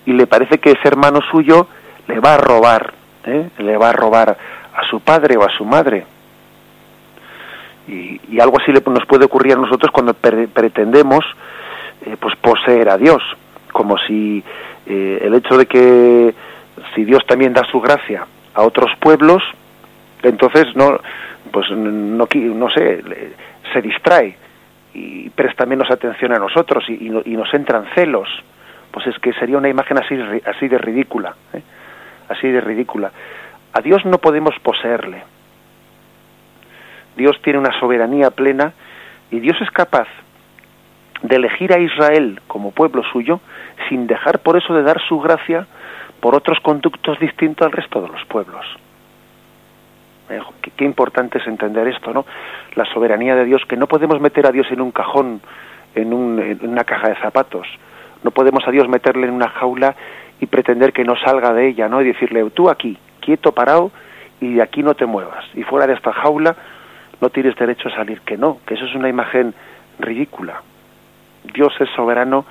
[0.08, 1.68] y le parece que ese hermano suyo
[2.08, 3.50] le va a robar, ¿eh?
[3.60, 4.36] le va a robar
[4.76, 6.04] a su padre o a su madre.
[7.88, 11.24] Y, algo así nos puede ocurrir a nosotros cuando pretendemos
[12.08, 13.22] eh, pues poseer a Dios,
[13.72, 14.44] como si
[14.88, 16.34] eh, el hecho de que
[16.96, 18.26] si Dios también da su gracia
[18.60, 19.42] a otros pueblos,
[20.24, 21.00] entonces no,
[21.52, 23.04] pues no, no sé,
[23.74, 24.36] se distrae
[24.94, 28.30] y presta menos atención a nosotros y, nos entran celos.
[28.92, 31.62] Pues es que sería una imagen así, así de ridícula, ¿eh?
[32.28, 33.12] así de ridícula.
[33.74, 35.24] A Dios no podemos poseerle.
[37.16, 38.74] Dios tiene una soberanía plena
[39.30, 40.08] y Dios es capaz
[41.22, 43.42] de elegir a Israel como pueblo suyo
[43.90, 45.68] sin dejar por eso de dar su gracia
[46.20, 48.66] por otros conductos distintos al resto de los pueblos.
[50.30, 50.40] Eh,
[50.76, 52.26] qué, importante es entender esto, ¿no?
[52.76, 55.42] La soberanía de Dios, que no podemos meter a Dios en un cajón,
[55.96, 57.68] en, en una caja de zapatos.
[58.24, 59.96] No podemos a Dios meterle en una jaula
[60.40, 62.02] y pretender que no salga de ella, ¿no?
[62.02, 63.92] Y decirle, tú aquí, quieto, parado,
[64.42, 65.46] y de aquí no te muevas.
[65.54, 66.56] Y fuera de esta jaula
[67.22, 68.22] no tienes derecho a salir.
[68.22, 69.54] Que no, que eso es una imagen
[70.00, 70.62] ridícula.
[71.54, 72.46] Dios es soberano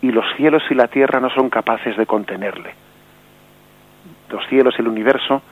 [0.00, 2.74] y los cielos y la tierra no son capaces de contenerle.
[4.30, 5.42] Los cielos el universo,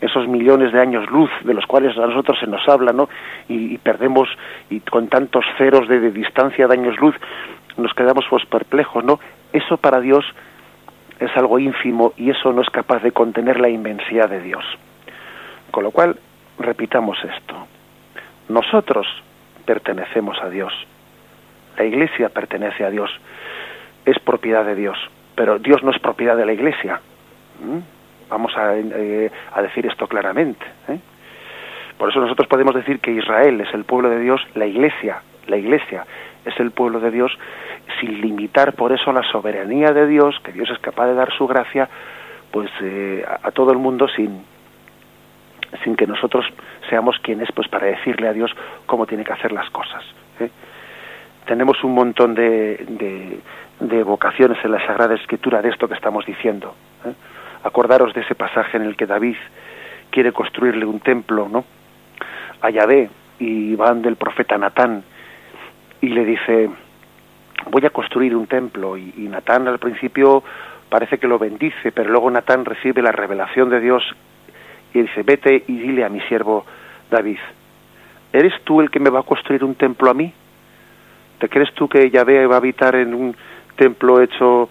[0.00, 3.08] esos millones de años luz de los cuales a nosotros se nos habla, ¿no?
[3.48, 4.28] Y, perdemos,
[4.70, 7.14] y con tantos ceros de, distancia de años luz,
[7.76, 9.20] nos quedamos pues perplejos, ¿no?
[9.52, 10.24] Eso para Dios
[11.18, 14.64] es algo ínfimo y eso no es capaz de contener la inmensidad de Dios.
[15.70, 16.16] Con lo cual,
[16.58, 17.66] repitamos esto.
[18.48, 19.06] Nosotros
[19.64, 20.72] pertenecemos a Dios
[21.80, 23.10] la iglesia pertenece a Dios,
[24.04, 24.98] es propiedad de Dios,
[25.34, 27.00] pero Dios no es propiedad de la iglesia.
[27.58, 27.78] ¿Mm?
[28.30, 30.64] Vamos eh, a, decir esto claramente.
[30.88, 30.98] ¿eh?
[31.98, 35.56] Por eso nosotros podemos decir que Israel es el pueblo de Dios, la iglesia, la
[35.56, 36.06] iglesia
[36.44, 37.36] es el pueblo de Dios,
[38.00, 41.46] sin limitar por eso la soberanía de Dios, que Dios es capaz de dar su
[41.46, 41.88] gracia,
[42.50, 44.42] pues eh, a, todo el mundo sin
[45.84, 46.44] sin que nosotros
[46.88, 48.50] seamos quienes pues para decirle a Dios
[48.86, 50.02] cómo tiene que hacer las cosas.
[51.46, 53.40] tenemos un montón de,
[53.78, 56.74] de, vocaciones en la Sagrada Escritura de esto que estamos diciendo.
[57.04, 57.12] ¿eh?
[57.62, 59.36] Acordaros de ese pasaje en el que David
[60.10, 61.64] quiere construirle un templo, ¿no?
[62.62, 65.02] A Yahvé, y van del profeta Natán
[66.00, 66.70] y le dice,
[67.70, 68.96] voy a construir un templo.
[68.96, 70.44] Y, y Natán al principio
[70.88, 74.04] parece que lo bendice, pero luego Natán recibe la revelación de Dios
[74.92, 76.64] y dice, vete y dile a mi siervo
[77.10, 77.38] David,
[78.32, 80.32] ¿eres tú el que me va a construir un templo a mí?
[81.38, 83.36] ¿Te crees tú que Yahvé va a habitar en un
[83.76, 84.68] templo hecho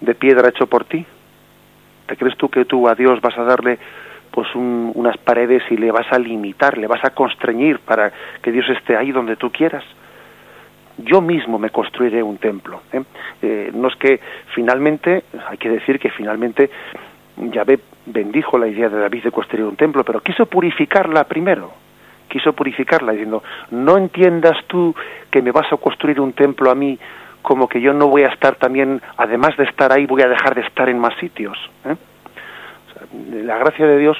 [0.00, 1.04] de piedra hecho por ti?
[2.08, 3.78] ¿Te crees tú que tú a Dios vas a darle
[4.30, 8.68] pues unas paredes y le vas a limitar, le vas a constreñir para que Dios
[8.70, 9.84] esté ahí donde tú quieras?
[10.96, 12.82] Yo mismo me construiré un templo.
[12.92, 13.02] ¿eh?
[13.42, 14.20] Eh, no es que
[14.54, 16.70] finalmente, hay que decir que finalmente
[17.36, 21.72] Yahvé bendijo la idea de David de construir un templo, pero quiso purificarla primero
[22.28, 24.94] quiso purificarla diciendo, no entiendas tú
[25.30, 26.98] que me vas a construir un templo a mí
[27.48, 30.54] como que yo no voy a estar también, además de estar ahí, voy a dejar
[30.54, 31.56] de estar en más sitios.
[31.86, 31.96] ¿eh?
[33.42, 34.18] la gracia de Dios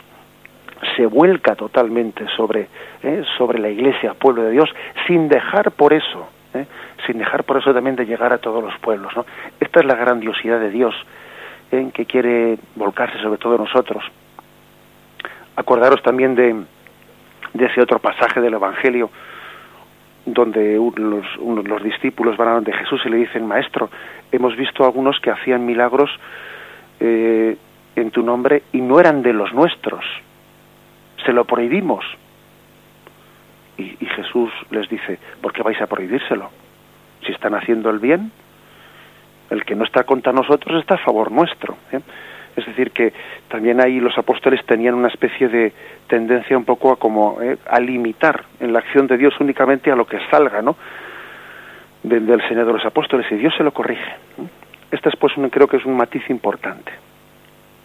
[0.96, 2.68] se vuelca totalmente sobre,
[3.02, 3.22] ¿eh?
[3.36, 4.70] sobre la iglesia, pueblo de Dios,
[5.06, 6.64] sin dejar por eso, ¿eh?
[7.06, 9.14] sin dejar por eso también de llegar a todos los pueblos.
[9.14, 9.26] ¿no?
[9.60, 10.94] Esta es la grandiosidad de Dios,
[11.70, 14.02] en que quiere volcarse sobre todo nosotros.
[15.54, 16.62] Acordaros también de,
[17.52, 19.10] de ese otro pasaje del Evangelio
[20.32, 23.90] donde los, los discípulos van a donde Jesús y le dicen, Maestro,
[24.32, 26.10] hemos visto algunos que hacían milagros
[27.00, 27.56] eh,
[27.96, 30.04] en tu nombre y no eran de los nuestros.
[31.24, 32.04] Se lo prohibimos.
[33.76, 36.50] Y, Jesús les dice, ¿por qué vais a prohibírselo?
[37.24, 38.32] Si están haciendo el bien,
[39.50, 41.76] el que no está contra nosotros está a favor nuestro.
[41.92, 42.00] ¿eh?
[42.58, 43.12] Es decir, que
[43.48, 45.72] también ahí los apóstoles tenían una especie de
[46.08, 49.96] tendencia un poco a como eh, a limitar en la acción de Dios únicamente a
[49.96, 50.76] lo que salga, ¿no?
[52.02, 54.12] del Señor de los apóstoles y Dios se lo corrige.
[54.90, 56.92] Este es pues creo que es un matiz importante.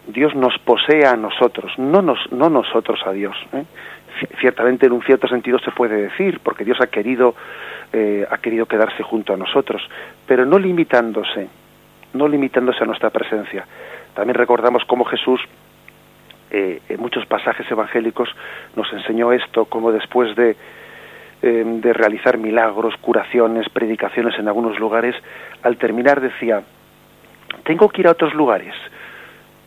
[0.08, 3.36] Dios nos posee a nosotros, no nos no nosotros a Dios.
[3.54, 3.64] ¿eh?
[4.40, 7.36] Ciertamente en un cierto sentido se puede decir, porque Dios ha querido
[7.92, 9.82] eh, ha querido quedarse junto a nosotros,
[10.26, 11.48] pero no limitándose,
[12.14, 13.66] no limitándose a nuestra presencia,
[14.14, 15.42] también recordamos cómo Jesús
[16.52, 18.30] eh, en muchos pasajes evangélicos
[18.76, 20.56] nos enseñó esto, como después de,
[21.42, 25.16] eh, de realizar milagros, curaciones, predicaciones en algunos lugares,
[25.64, 26.62] al terminar decía,
[27.64, 28.76] tengo que ir a otros lugares,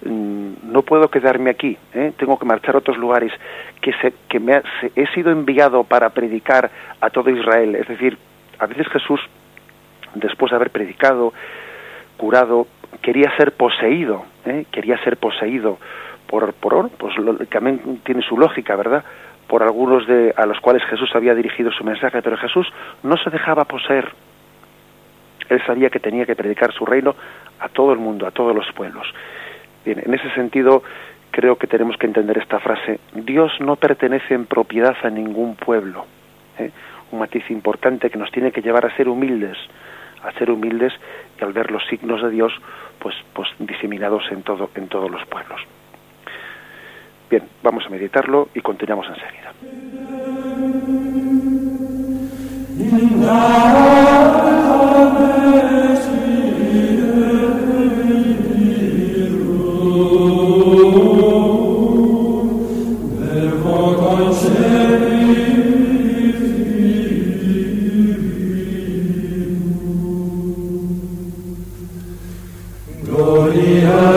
[0.04, 2.12] mm, no puedo quedarme aquí, ¿eh?
[2.16, 3.32] tengo que marchar a otros lugares,
[3.80, 4.62] que, se, que me
[4.94, 7.74] he sido enviado para predicar a todo Israel.
[7.74, 8.16] Es decir,
[8.60, 9.20] a veces Jesús,
[10.14, 11.32] después de haber predicado,
[12.16, 12.66] curado,
[13.02, 14.66] quería ser poseído, ¿eh?
[14.70, 15.78] quería ser poseído
[16.26, 17.14] por, por pues
[17.50, 19.04] también tiene su lógica, ¿verdad?
[19.46, 22.66] Por algunos de a los cuales Jesús había dirigido su mensaje, pero Jesús
[23.02, 24.12] no se dejaba poseer.
[25.48, 27.14] Él sabía que tenía que predicar su reino
[27.60, 29.06] a todo el mundo, a todos los pueblos.
[29.84, 30.82] Bien, en ese sentido,
[31.30, 32.98] creo que tenemos que entender esta frase.
[33.14, 36.06] Dios no pertenece en propiedad a ningún pueblo.
[36.58, 36.70] ¿eh?
[37.12, 39.56] Un matiz importante que nos tiene que llevar a ser humildes,
[40.24, 40.92] a ser humildes
[41.38, 42.52] y al ver los signos de Dios,
[42.98, 45.60] pues, pues diseminados en todo, en todos los pueblos.
[47.30, 49.52] Bien, vamos a meditarlo y continuamos enseguida.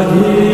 [0.09, 0.48] También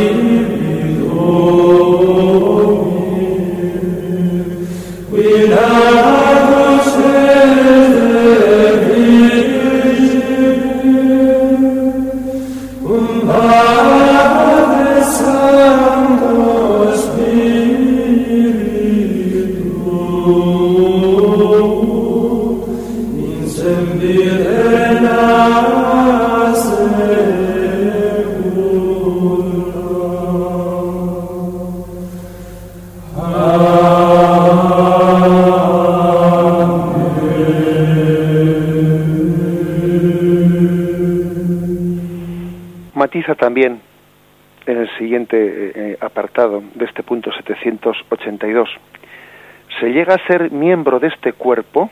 [49.96, 51.89] llega a ser miembro de este cuerpo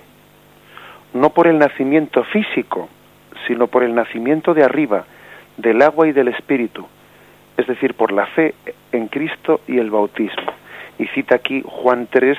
[1.14, 2.90] no por el nacimiento físico,
[3.48, 5.06] sino por el nacimiento de arriba,
[5.56, 6.86] del agua y del espíritu,
[7.56, 8.56] es decir, por la fe
[8.92, 10.52] en Cristo y el bautismo.
[11.00, 12.38] Y cita aquí Juan 3,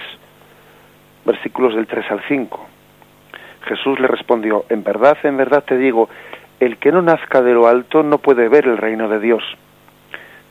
[1.25, 2.67] versículos del 3 al 5.
[3.67, 6.11] Jesús le respondió, en verdad, en verdad te digo,
[6.61, 9.43] el que no nazca de lo alto no puede ver el reino de Dios.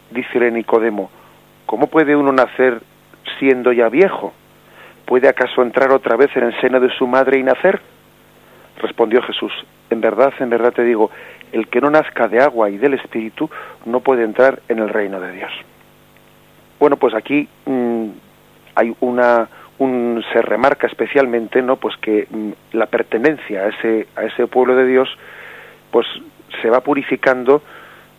[0.10, 1.12] Dícele Nicodemo,
[1.68, 2.82] ¿cómo puede uno nacer
[3.38, 4.34] siendo ya viejo?
[5.14, 7.80] ¿Puede acaso entrar otra vez en el seno de su madre y nacer?
[8.82, 9.54] Respondió Jesús,
[9.92, 11.12] en verdad, en verdad te digo,
[11.52, 13.48] el que no nazca de agua y del Espíritu
[13.86, 15.52] no puede entrar en el reino de Dios.
[16.80, 18.08] Bueno, pues aquí mm,
[18.74, 19.48] hay una,
[19.78, 21.76] un, se remarca especialmente, ¿no?
[21.76, 25.16] Pues que mm, la pertenencia a ese, a ese pueblo de Dios,
[25.92, 26.08] pues
[26.60, 27.62] se va purificando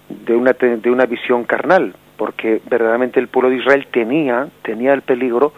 [0.08, 5.02] de una, de una visión carnal, porque verdaderamente el pueblo de Israel tenía, tenía el
[5.02, 5.52] peligro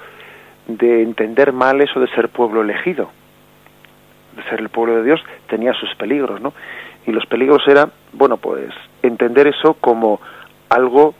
[0.66, 3.10] de entender mal eso de ser pueblo elegido.
[4.34, 6.52] De ser el pueblo de Dios tenía sus peligros, ¿no?
[7.06, 10.20] Y los peligros eran, bueno, pues entender eso como
[10.68, 11.14] algo,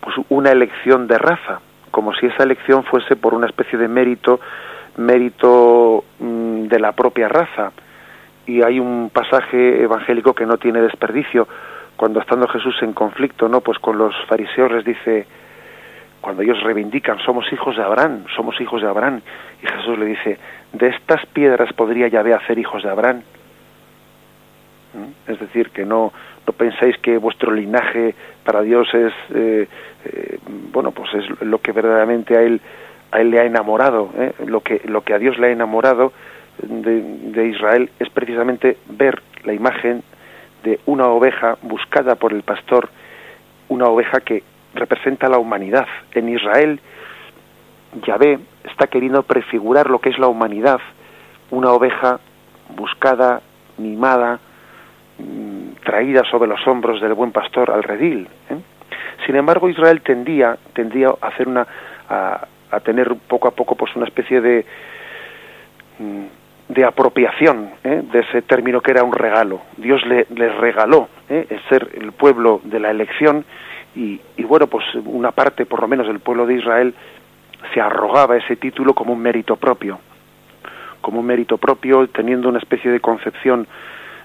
[0.00, 4.40] pues una elección de raza, como si esa elección fuese por una especie de mérito,
[4.96, 7.72] mérito mm, de la propia raza.
[8.46, 11.48] Y hay un pasaje evangélico que no tiene desperdicio,
[11.96, 13.60] cuando estando Jesús en conflicto, ¿no?
[13.60, 15.26] Pues con los fariseos les dice,
[16.20, 19.20] cuando ellos reivindican, somos hijos de Abraham, somos hijos de Abraham,
[19.62, 20.38] y Jesús le dice,
[20.72, 23.22] de estas piedras podría Yahvé hacer hijos de Abraham.
[24.92, 25.30] ¿Mm?
[25.30, 26.12] Es decir, que no,
[26.46, 28.14] no penséis que vuestro linaje
[28.44, 29.68] para Dios es, eh,
[30.04, 30.38] eh,
[30.72, 32.60] bueno, pues es lo que verdaderamente a él,
[33.12, 34.32] a él le ha enamorado, ¿eh?
[34.46, 36.12] lo, que, lo que a Dios le ha enamorado
[36.58, 40.02] de, de Israel es precisamente ver la imagen
[40.64, 42.90] de una oveja buscada por el pastor,
[43.68, 44.42] una oveja que
[44.74, 45.86] representa la humanidad.
[46.12, 46.80] En Israel,
[48.06, 50.80] Yahvé está queriendo prefigurar lo que es la humanidad,
[51.50, 52.20] una oveja
[52.76, 53.40] buscada,
[53.78, 54.38] mimada,
[55.18, 58.28] mm, traída sobre los hombros del buen pastor al redil.
[58.50, 58.56] ¿eh?
[59.26, 61.66] Sin embargo, Israel tendía, tendía a hacer una,
[62.08, 62.46] a,
[62.84, 64.64] tener poco a poco pues una especie de
[65.98, 66.40] mm,
[66.70, 68.02] de apropiación ¿eh?
[68.12, 69.60] de ese término que era un regalo.
[69.76, 70.24] Dios le,
[70.60, 71.46] regaló ¿eh?
[71.50, 73.44] el ser el pueblo de la elección
[73.94, 76.94] y, bueno, pues una parte, por lo menos del pueblo de Israel,
[77.74, 79.98] se arrogaba ese título como un mérito propio,
[81.00, 83.66] como un mérito propio, teniendo una especie de concepción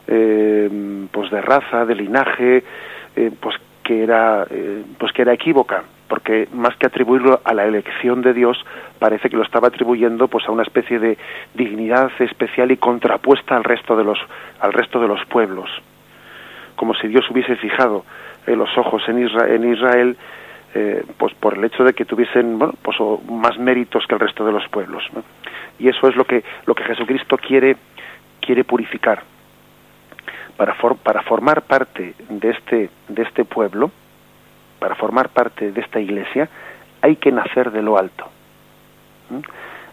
[0.07, 2.63] eh, pues de raza, de linaje,
[3.15, 7.65] eh, pues que era eh, pues que era equívoca, porque más que atribuirlo a la
[7.65, 8.63] elección de Dios,
[8.99, 11.17] parece que lo estaba atribuyendo pues a una especie de
[11.53, 14.19] dignidad especial y contrapuesta al resto de los
[14.59, 15.69] al resto de los pueblos,
[16.75, 18.05] como si Dios hubiese fijado
[18.47, 20.17] eh, los ojos en Israel, en Israel
[20.77, 22.97] eh, pues por el hecho de que tuviesen bueno, pues,
[23.29, 25.03] más méritos que el resto de los pueblos.
[25.79, 27.77] Y eso es lo que, lo que Jesucristo quiere,
[28.41, 29.23] quiere purificar.
[30.57, 33.89] Para, para formar parte de este, de este pueblo,
[34.79, 36.49] para formar parte de esta iglesia,
[37.01, 38.29] hay que nacer de lo alto.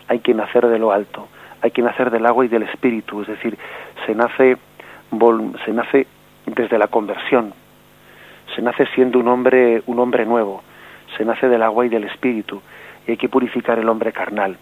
[0.08, 1.28] Hay que nacer de lo alto,
[1.60, 3.56] hay que nacer del agua y del espíritu, es decir,
[4.04, 4.56] se nace,
[5.64, 6.06] se nace
[6.46, 7.54] desde la conversión,
[8.54, 10.62] se nace siendo un hombre, un hombre nuevo,
[11.16, 12.60] se nace del agua y del espíritu,
[13.06, 14.56] y hay que purificar el hombre carnal.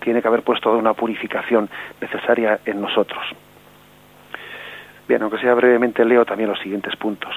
[0.00, 1.68] Tiene que haber puesto una purificación
[2.00, 3.22] necesaria en nosotros.
[5.08, 7.34] Bien, aunque sea brevemente, leo también los siguientes puntos.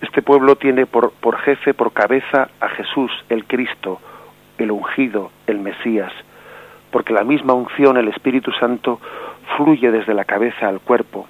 [0.00, 4.00] Este pueblo tiene por, jefe, por cabeza a Jesús, el Cristo,
[4.58, 6.12] el ungido, el Mesías,
[6.90, 9.00] porque la misma unción, el Espíritu Santo,
[9.56, 11.26] fluye desde la cabeza al cuerpo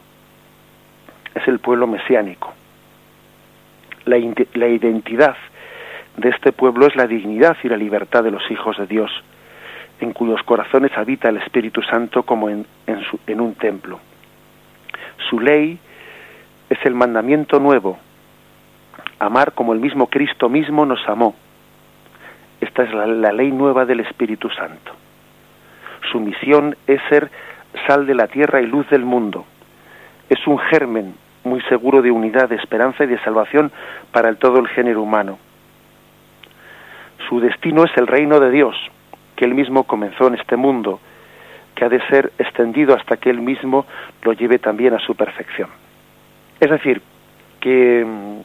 [1.48, 2.52] el pueblo mesiánico.
[4.04, 4.16] La,
[4.54, 5.36] la identidad
[6.16, 9.10] de este pueblo es la dignidad y la libertad de los hijos de Dios,
[10.00, 14.00] en cuyos corazones habita el Espíritu Santo como en, en, un templo.
[15.30, 15.78] Su ley
[16.68, 17.98] es el mandamiento nuevo,
[19.20, 21.34] amar como el mismo Cristo mismo nos amó.
[22.60, 24.92] Esta es la, la, ley nueva del Espíritu Santo.
[26.10, 27.30] Su misión es ser
[27.86, 29.44] sal de la tierra y luz del mundo.
[30.28, 31.14] Es un germen
[31.48, 33.72] muy seguro de unidad, de esperanza y de salvación
[34.12, 35.38] para el, todo el género humano.
[37.28, 38.76] Su destino es el reino de Dios,
[39.36, 41.00] que él mismo comenzó en este mundo,
[41.74, 43.86] que ha de ser extendido hasta que él mismo
[44.22, 45.68] lo lleve también a su perfección.
[46.60, 47.02] Es decir,
[47.60, 48.40] que mm,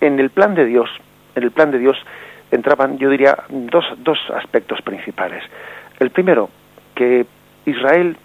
[0.00, 0.90] en el plan de Dios,
[1.34, 1.96] en el plan de Dios
[2.50, 5.42] entraban, yo diría, dos, dos aspectos principales.
[5.98, 6.50] El primero,
[6.94, 7.26] que
[7.66, 8.16] Israel,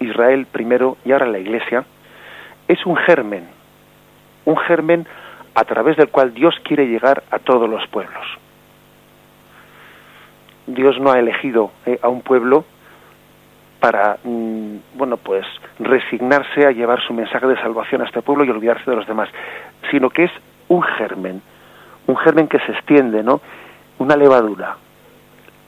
[0.00, 1.84] Israel primero y ahora la Iglesia,
[2.68, 3.48] es un germen,
[4.44, 5.06] un germen
[5.54, 8.24] a través del cual Dios quiere llegar a todos los pueblos.
[10.66, 12.64] Dios no ha elegido eh, a un pueblo
[13.80, 15.44] para, mm, bueno, pues
[15.78, 19.28] resignarse a llevar su mensaje de salvación a este pueblo y olvidarse de los demás,
[19.90, 20.30] sino que es
[20.68, 21.42] un germen,
[22.06, 23.40] un germen que se extiende, ¿no?
[23.98, 24.76] Una levadura.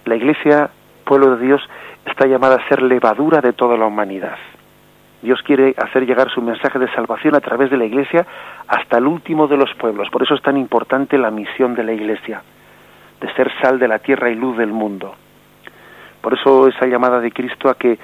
[0.07, 0.71] La Iglesia,
[1.05, 1.61] pueblo de Dios,
[2.07, 4.39] está llamada a ser levadura de toda la humanidad.
[5.23, 8.27] Dios quiere hacer llegar su mensaje de salvación a través de la Iglesia
[8.69, 10.09] hasta el último de los pueblos.
[10.11, 12.43] Por eso es tan importante la misión de la Iglesia,
[13.21, 15.15] de ser sal de la tierra y luz del mundo.
[16.21, 17.99] Por eso esa llamada de Cristo a que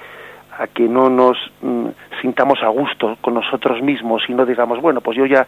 [0.58, 1.86] a que no nos mm,
[2.20, 5.46] sintamos a gusto con nosotros mismos y no digamos bueno pues yo ya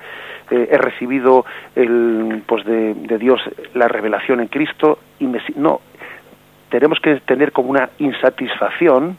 [0.50, 1.44] eh, he recibido
[1.76, 3.40] el pues de, Dios
[3.74, 5.80] la revelación en Cristo y me no
[6.70, 9.18] tenemos que tener como una insatisfacción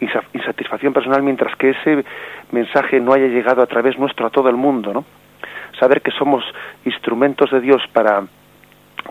[0.00, 2.04] insatisfacción personal mientras que ese
[2.50, 5.04] mensaje no haya llegado a través nuestro a todo el mundo, ¿no?
[5.78, 6.44] Saber que somos
[6.84, 8.24] instrumentos de Dios para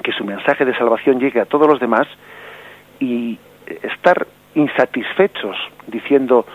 [0.04, 2.08] que su mensaje de salvación llegue a todos los demás
[3.00, 3.38] y
[3.84, 5.56] estar insatisfechos
[5.88, 6.46] diciendo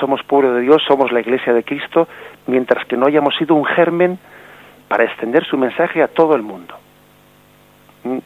[0.00, 2.08] somos pueblo de Dios, somos la iglesia de Cristo,
[2.46, 4.18] mientras que no hayamos sido un germen
[4.88, 6.74] para extender su mensaje a todo el mundo.
[8.04, 8.18] ¿Mm?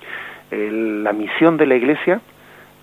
[1.04, 2.20] La misión de la iglesia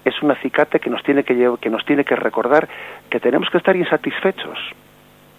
[0.08, 2.68] es un acicate que nos tiene que, que nos tiene que recordar
[3.10, 4.58] que tenemos que estar insatisfechos,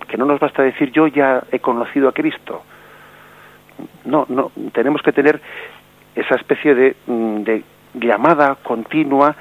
[0.06, 2.62] que no nos basta decir yo ya he conocido a Cristo.
[4.04, 5.40] No, no, tenemos que tener
[6.14, 7.62] esa especie de, mm, de
[7.94, 9.36] llamada continua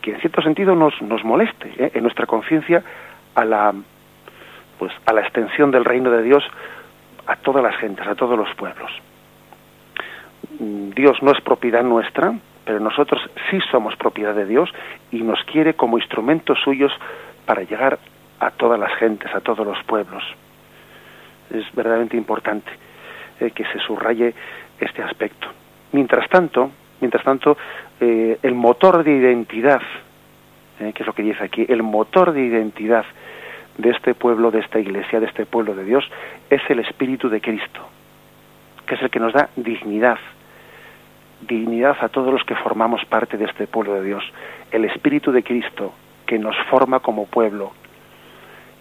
[0.00, 1.92] que en cierto sentido nos, nos moleste ¿eh?
[1.94, 2.82] en nuestra conciencia
[3.34, 3.72] a la
[4.78, 6.42] pues a la extensión del reino de Dios
[7.26, 8.90] a todas las gentes, a todos los pueblos.
[10.58, 14.70] Mm, Dios no es propiedad nuestra, pero nosotros sí somos propiedad de Dios
[15.10, 16.92] y nos quiere como instrumentos suyos
[17.44, 17.98] para llegar
[18.40, 20.22] a todas las gentes, a todos los pueblos.
[21.50, 22.70] Es verdaderamente importante
[23.40, 24.34] eh, que se subraye
[24.80, 25.48] este aspecto.
[25.92, 27.56] Mientras tanto, mientras tanto,
[28.00, 29.82] eh, el motor de identidad,
[30.80, 33.04] eh, que es lo que dice aquí, el motor de identidad
[33.78, 36.04] de este pueblo, de esta iglesia, de este pueblo de Dios,
[36.50, 37.88] es el Espíritu de Cristo,
[38.86, 40.18] que es el que nos da dignidad,
[41.46, 44.24] dignidad a todos los que formamos parte de este pueblo de Dios.
[44.70, 45.92] El Espíritu de Cristo
[46.26, 47.72] que nos forma como pueblo,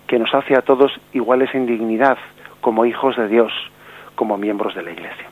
[0.07, 2.17] que nos hace a todos iguales en dignidad,
[2.61, 3.51] como hijos de Dios,
[4.15, 5.27] como miembros de la Iglesia.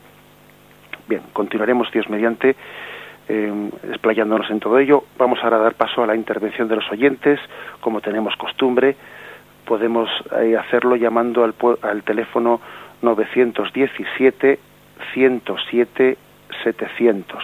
[1.07, 2.55] Bien, continuaremos Dios mediante
[3.27, 5.03] eh, explayándonos en todo ello.
[5.17, 7.39] Vamos ahora a dar paso a la intervención de los oyentes,
[7.80, 8.95] como tenemos costumbre.
[9.65, 10.09] Podemos
[10.41, 12.59] eh, hacerlo llamando al, al teléfono
[13.01, 14.59] 917
[15.13, 16.17] 107
[16.63, 17.43] 700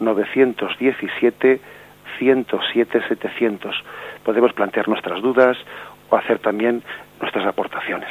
[0.00, 1.60] 917
[2.18, 3.84] 107 700
[4.24, 5.56] podemos plantear nuestras dudas
[6.10, 6.82] o hacer también
[7.20, 8.10] nuestras aportaciones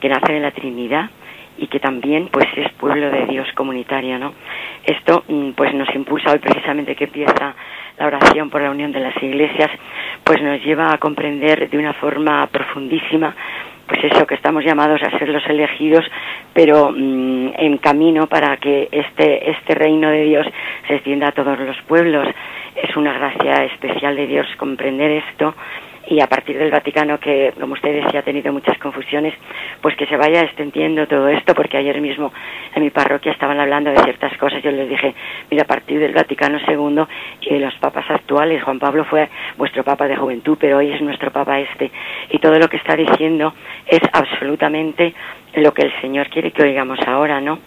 [0.00, 1.10] que nace de la Trinidad
[1.58, 4.32] y que también pues es pueblo de Dios comunitario, ¿no?
[4.84, 7.54] Esto mm, pues nos impulsa hoy precisamente que empieza
[7.98, 9.70] la oración por la unión de las iglesias,
[10.22, 13.34] pues nos lleva a comprender de una forma profundísima
[13.88, 16.04] pues eso, que estamos llamados a ser los elegidos,
[16.52, 20.46] pero mm, en camino para que este, este reino de Dios
[20.86, 22.28] se extienda a todos los pueblos.
[22.76, 25.54] Es una gracia especial de Dios comprender esto
[26.10, 29.34] y a partir del Vaticano, que como usted decía ha tenido muchas confusiones,
[29.82, 32.32] pues que se vaya extendiendo todo esto, porque ayer mismo
[32.74, 35.14] en mi parroquia estaban hablando de ciertas cosas, yo les dije,
[35.50, 37.04] mira, a partir del Vaticano II
[37.42, 39.28] y los papas actuales, Juan Pablo fue
[39.58, 41.90] vuestro papa de juventud, pero hoy es nuestro papa este,
[42.30, 43.52] y todo lo que está diciendo
[43.86, 45.14] es absolutamente
[45.54, 47.58] lo que el Señor quiere que oigamos ahora, ¿no?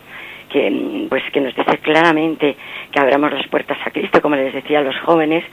[0.51, 2.57] que pues que nos dice claramente
[2.91, 5.45] que abramos las puertas a Cristo, como les decía a los jóvenes,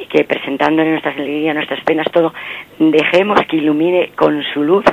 [0.00, 2.32] y que presentándole nuestras alegrías, nuestras penas, todo,
[2.78, 4.84] dejemos que ilumine con su luz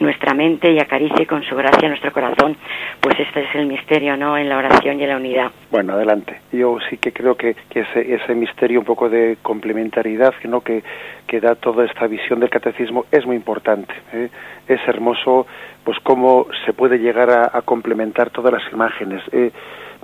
[0.00, 2.56] nuestra mente y acaricie con su gracia nuestro corazón.
[3.00, 4.36] Pues este es el misterio, ¿no?
[4.36, 5.50] En la oración y en la unidad.
[5.70, 6.40] Bueno, adelante.
[6.52, 10.60] Yo sí que creo que, ese, ese, misterio un poco de complementariedad ¿no?
[10.60, 10.82] que,
[11.26, 13.92] que da toda esta visión del catecismo es muy importante.
[14.12, 14.28] ¿eh?
[14.68, 15.46] Es hermoso
[15.84, 19.22] pues cómo se puede llegar a, complementar todas las imágenes.
[19.32, 19.50] ¿eh?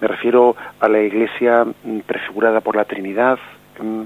[0.00, 3.38] me refiero a la iglesia mm, prefigurada por la Trinidad,
[3.80, 4.02] mm,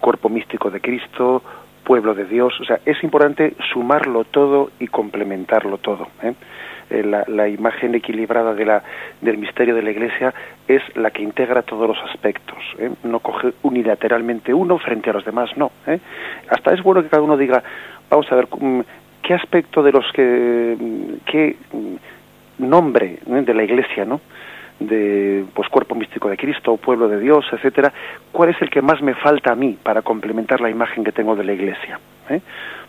[0.00, 1.42] cuerpo místico de Cristo,
[1.86, 2.52] pueblo de Dios.
[2.60, 6.08] O sea, es importante sumarlo todo y complementarlo todo.
[6.22, 6.34] ¿eh?
[6.90, 8.82] Eh, la, imagen equilibrada de la,
[9.20, 10.34] del misterio de la Iglesia
[10.68, 12.58] es la que integra todos los aspectos.
[12.78, 12.90] ¿eh?
[13.04, 15.70] No coge unilateralmente uno frente a los demás, no.
[16.48, 17.62] Hasta es bueno que cada uno diga,
[18.10, 18.80] vamos a ver, mm,
[19.22, 20.76] ¿qué aspecto de los que,
[21.26, 21.56] qué
[22.58, 24.20] nombre de la Iglesia, ¿no?
[24.78, 27.92] De pues cuerpo místico de Cristo, pueblo de Dios, etcétera,
[28.32, 31.34] ¿cuál es el que más me falta a mí para complementar la imagen que tengo
[31.34, 31.98] de la Iglesia?
[32.28, 32.40] ¿Eh?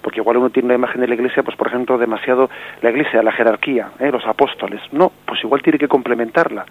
[0.01, 2.49] Porque igual uno tiene una imagen de la Iglesia, pues por ejemplo, demasiado
[2.81, 4.11] la Iglesia, la jerarquía, ¿eh?
[4.11, 4.81] los apóstoles.
[4.91, 6.65] No, pues igual tiene que complementarla.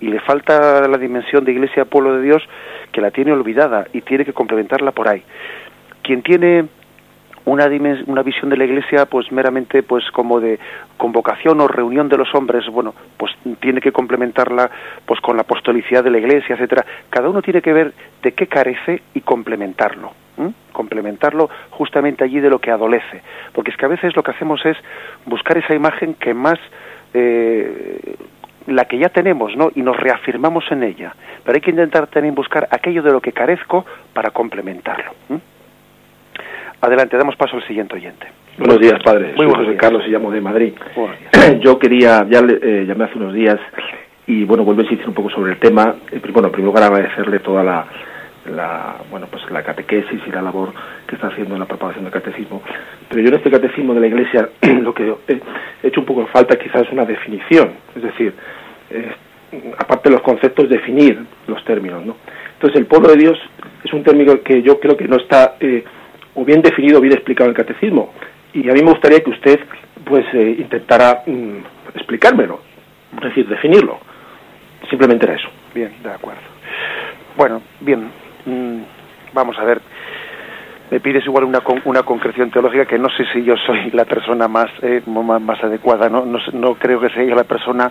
[0.00, 2.42] Y le falta la dimensión de Iglesia, pueblo de Dios,
[2.90, 5.22] que la tiene olvidada y tiene que complementarla por ahí.
[6.02, 6.66] Quien tiene
[7.44, 7.68] una,
[8.06, 10.58] una visión de la Iglesia pues meramente pues como de
[10.96, 14.70] convocación o reunión de los hombres, bueno, pues tiene que complementarla
[15.04, 16.84] pues con la apostolicidad de la Iglesia, etcétera.
[17.10, 20.12] Cada uno tiene que ver de qué carece y complementarlo,
[20.72, 23.22] complementarlo justamente allí de lo que adolece,
[23.52, 24.76] porque es que a veces lo que hacemos es
[25.26, 26.58] buscar esa imagen que más
[27.14, 28.16] eh,
[28.66, 29.70] la que ya tenemos, ¿no?
[29.74, 31.14] Y nos reafirmamos en ella.
[31.44, 35.12] Pero hay que intentar también buscar aquello de lo que carezco para complementarlo.
[36.82, 38.26] Adelante, damos paso al siguiente oyente.
[38.58, 39.34] Buenos días, padre.
[39.36, 40.72] Muy buenos Soy Carlos, y llamo de Madrid.
[41.60, 43.60] Yo quería, ya le, eh, llamé hace unos días
[44.26, 45.94] y bueno, vuelvo a insistir un poco sobre el tema.
[46.10, 47.86] Eh, bueno, primero para agradecerle toda la,
[48.52, 50.72] la, bueno, pues la catequesis y la labor
[51.06, 52.60] que está haciendo en la propagación del catecismo.
[53.08, 54.48] Pero yo en este catecismo de la Iglesia
[54.82, 58.34] lo que he hecho un poco en falta quizás es una definición, es decir,
[58.90, 59.12] eh,
[59.78, 62.16] aparte de los conceptos, definir los términos, ¿no?
[62.54, 63.38] Entonces, el pueblo de Dios
[63.84, 65.54] es un término que yo creo que no está
[66.34, 68.12] o bien definido o bien explicado en el catecismo.
[68.52, 69.60] Y a mí me gustaría que usted
[70.04, 71.58] pues eh, intentara mm,
[71.94, 72.60] explicármelo,
[73.16, 73.98] es decir, definirlo.
[74.90, 75.48] Simplemente era eso.
[75.74, 76.40] Bien, de acuerdo.
[77.36, 78.10] Bueno, bien,
[78.44, 78.82] mm,
[79.32, 79.80] vamos a ver.
[80.90, 84.46] Me pides igual una, una concreción teológica que no sé si yo soy la persona
[84.48, 86.26] más, eh, más, adecuada, ¿no?
[86.26, 87.90] No, no creo que sea la persona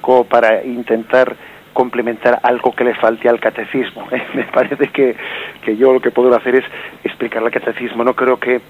[0.00, 1.36] como para intentar
[1.72, 4.06] complementar algo que le falte al catecismo.
[4.12, 4.22] ¿eh?
[4.34, 5.16] Me parece que,
[5.64, 6.64] que, yo lo que puedo hacer es
[7.04, 8.04] explicar el catecismo.
[8.04, 8.60] No creo que,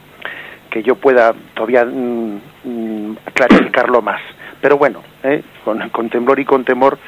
[0.70, 4.20] que yo pueda todavía mm, mm, clarificarlo más.
[4.60, 5.42] Pero bueno, ¿eh?
[5.64, 6.98] con, temblor y con temor,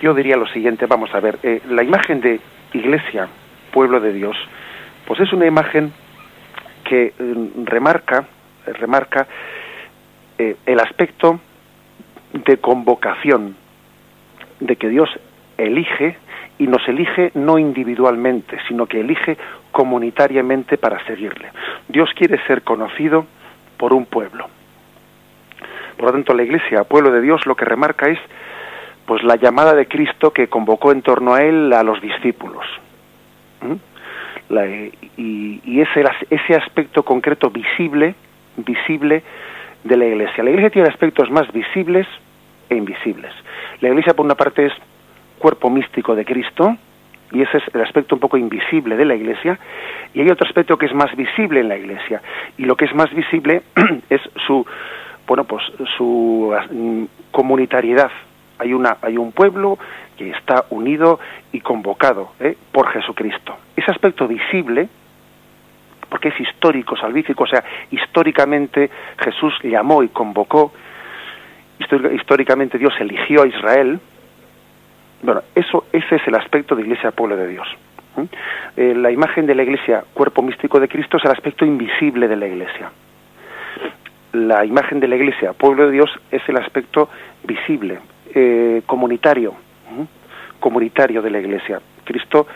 [0.00, 0.86] yo diría lo siguiente.
[0.86, 2.40] Vamos a ver, eh, la imagen de
[2.72, 3.28] iglesia,
[3.72, 4.36] pueblo de Dios,
[5.06, 5.92] pues es una imagen
[6.84, 8.24] que mm, remarca,
[8.66, 9.26] remarca
[10.36, 11.38] el aspecto
[12.32, 13.54] de convocación
[14.60, 15.08] de que Dios
[15.58, 16.16] elige
[16.58, 19.36] y nos elige no individualmente, sino que elige
[19.72, 21.48] comunitariamente para seguirle.
[21.88, 23.26] Dios quiere ser conocido
[23.76, 24.48] por un pueblo.
[25.96, 28.18] Por lo tanto, la Iglesia, pueblo de Dios, lo que remarca es
[29.06, 32.64] pues la llamada de Cristo que convocó en torno a él a los discípulos.
[33.60, 33.74] ¿Mm?
[35.16, 38.14] y, y ese, ese aspecto concreto visible,
[38.56, 39.22] visible
[39.82, 40.44] de la Iglesia.
[40.44, 42.06] La Iglesia tiene aspectos más visibles
[42.68, 43.32] e invisibles.
[43.80, 44.72] La Iglesia, por una parte, es
[45.38, 46.76] cuerpo místico de Cristo,
[47.32, 49.58] y ese es el aspecto un poco invisible de la Iglesia,
[50.12, 52.22] y hay otro aspecto que es más visible en la Iglesia,
[52.56, 53.62] y lo que es más visible
[54.10, 54.64] es su,
[55.26, 55.64] bueno, pues
[55.96, 58.10] su mm, comunitariedad.
[58.58, 59.78] Hay, una, hay un pueblo
[60.16, 61.18] que está unido
[61.52, 62.56] y convocado ¿eh?
[62.70, 63.56] por Jesucristo.
[63.76, 64.88] Ese aspecto visible,
[66.08, 70.72] porque es histórico, salvífico, o sea, históricamente Jesús llamó y convocó
[71.78, 74.00] históricamente Dios eligió a Israel,
[75.22, 77.66] bueno, eso, ese es el aspecto de Iglesia Pueblo de Dios.
[78.76, 82.36] Eh, la imagen de la Iglesia, cuerpo místico de Cristo, es el aspecto invisible de
[82.36, 82.90] la Iglesia.
[84.32, 87.08] La imagen de la Iglesia, pueblo de Dios, es el aspecto
[87.44, 87.98] visible,
[88.34, 89.54] eh, comunitario,
[90.60, 91.80] comunitario de la Iglesia.
[92.04, 92.46] Cristo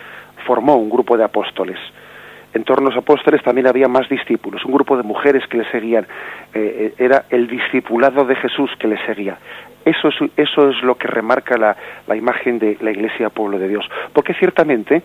[0.47, 1.79] formó un grupo de apóstoles
[2.55, 5.71] en torno a los apóstoles también había más discípulos, un grupo de mujeres que le
[5.71, 6.07] seguían.
[6.55, 9.39] Eh, eh, era el discipulado de Jesús que le seguía.
[9.85, 11.77] Eso es, eso es lo que remarca la,
[12.07, 13.89] la imagen de la Iglesia Pueblo de Dios.
[14.13, 15.03] Porque ciertamente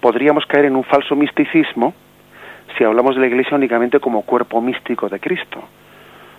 [0.00, 1.94] podríamos caer en un falso misticismo
[2.76, 5.62] si hablamos de la Iglesia únicamente como cuerpo místico de Cristo.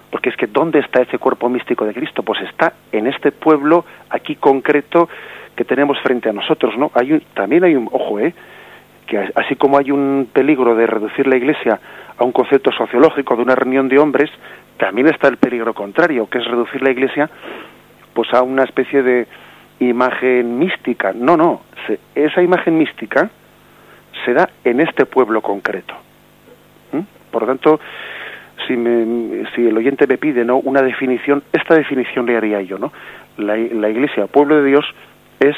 [0.10, 2.24] Porque es que ¿dónde está ese cuerpo místico de Cristo?
[2.24, 5.08] Pues está en este pueblo aquí concreto
[5.56, 6.92] que tenemos frente a nosotros, ¿no?
[6.94, 8.34] Hay un, también hay un, ojo, ¿eh?
[9.12, 11.78] Que así como hay un peligro de reducir la Iglesia
[12.18, 14.32] a un concepto sociológico de una reunión de hombres,
[14.78, 17.30] también está el peligro contrario, que es reducir la Iglesia
[18.14, 19.28] pues a una especie de
[19.82, 21.12] imagen mística.
[21.14, 21.64] No, no,
[22.16, 23.30] esa imagen mística
[24.24, 25.94] se da en este pueblo concreto.
[27.32, 27.82] Por lo tanto,
[28.66, 28.76] si,
[29.56, 32.94] si el oyente me pide no una definición, esta definición le haría yo, ¿no?
[33.38, 34.86] La, la Iglesia, pueblo de Dios,
[35.42, 35.56] es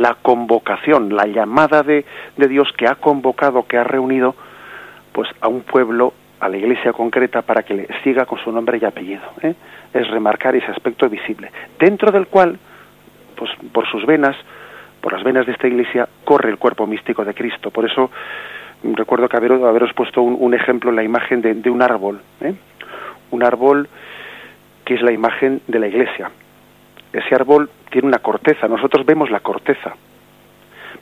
[0.00, 2.04] la convocación, la llamada de,
[2.36, 4.34] de, Dios que ha convocado, que ha reunido,
[5.12, 8.78] pues a un pueblo, a la iglesia concreta, para que le siga con su nombre
[8.80, 9.22] y apellido.
[9.42, 9.54] ¿eh?
[9.92, 12.58] Es remarcar ese aspecto visible, dentro del cual,
[13.36, 14.36] pues por sus venas,
[15.00, 17.70] por las venas de esta iglesia, corre el cuerpo místico de Cristo.
[17.70, 18.10] Por eso
[18.82, 22.54] recuerdo que haberos, haberos puesto un, ejemplo en la imagen de, de un árbol, ¿eh?
[23.30, 23.88] un árbol
[24.84, 26.30] que es la imagen de la iglesia.
[27.12, 29.94] Ese árbol tiene una corteza, nosotros vemos la corteza,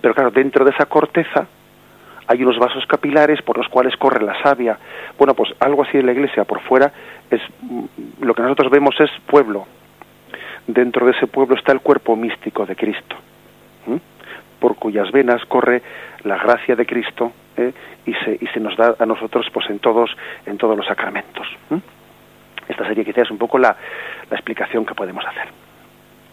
[0.00, 1.46] pero claro, dentro de esa corteza
[2.28, 4.78] hay unos vasos capilares por los cuales corre la savia.
[5.18, 6.92] Bueno, pues algo así en la iglesia por fuera
[7.30, 7.40] es
[8.20, 9.66] lo que nosotros vemos es pueblo.
[10.66, 13.16] Dentro de ese pueblo está el cuerpo místico de Cristo,
[14.58, 15.80] por cuyas venas corre
[16.24, 17.72] la gracia de Cristo ¿eh?
[18.04, 20.10] y, se, y se nos da a nosotros pues en todos
[20.44, 21.46] en todos los sacramentos.
[22.66, 23.76] Esta sería quizás un poco la
[24.32, 25.65] explicación que podemos hacer.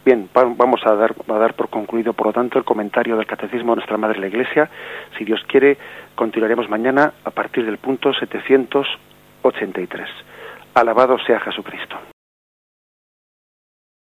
[0.05, 3.71] Bien, vamos a dar, a dar por concluido, por lo tanto, el comentario del Catecismo
[3.71, 4.69] de Nuestra Madre la Iglesia.
[5.17, 5.77] Si Dios quiere,
[6.15, 10.09] continuaremos mañana a partir del punto 783.
[10.73, 12.12] Alabado sea Jesucristo.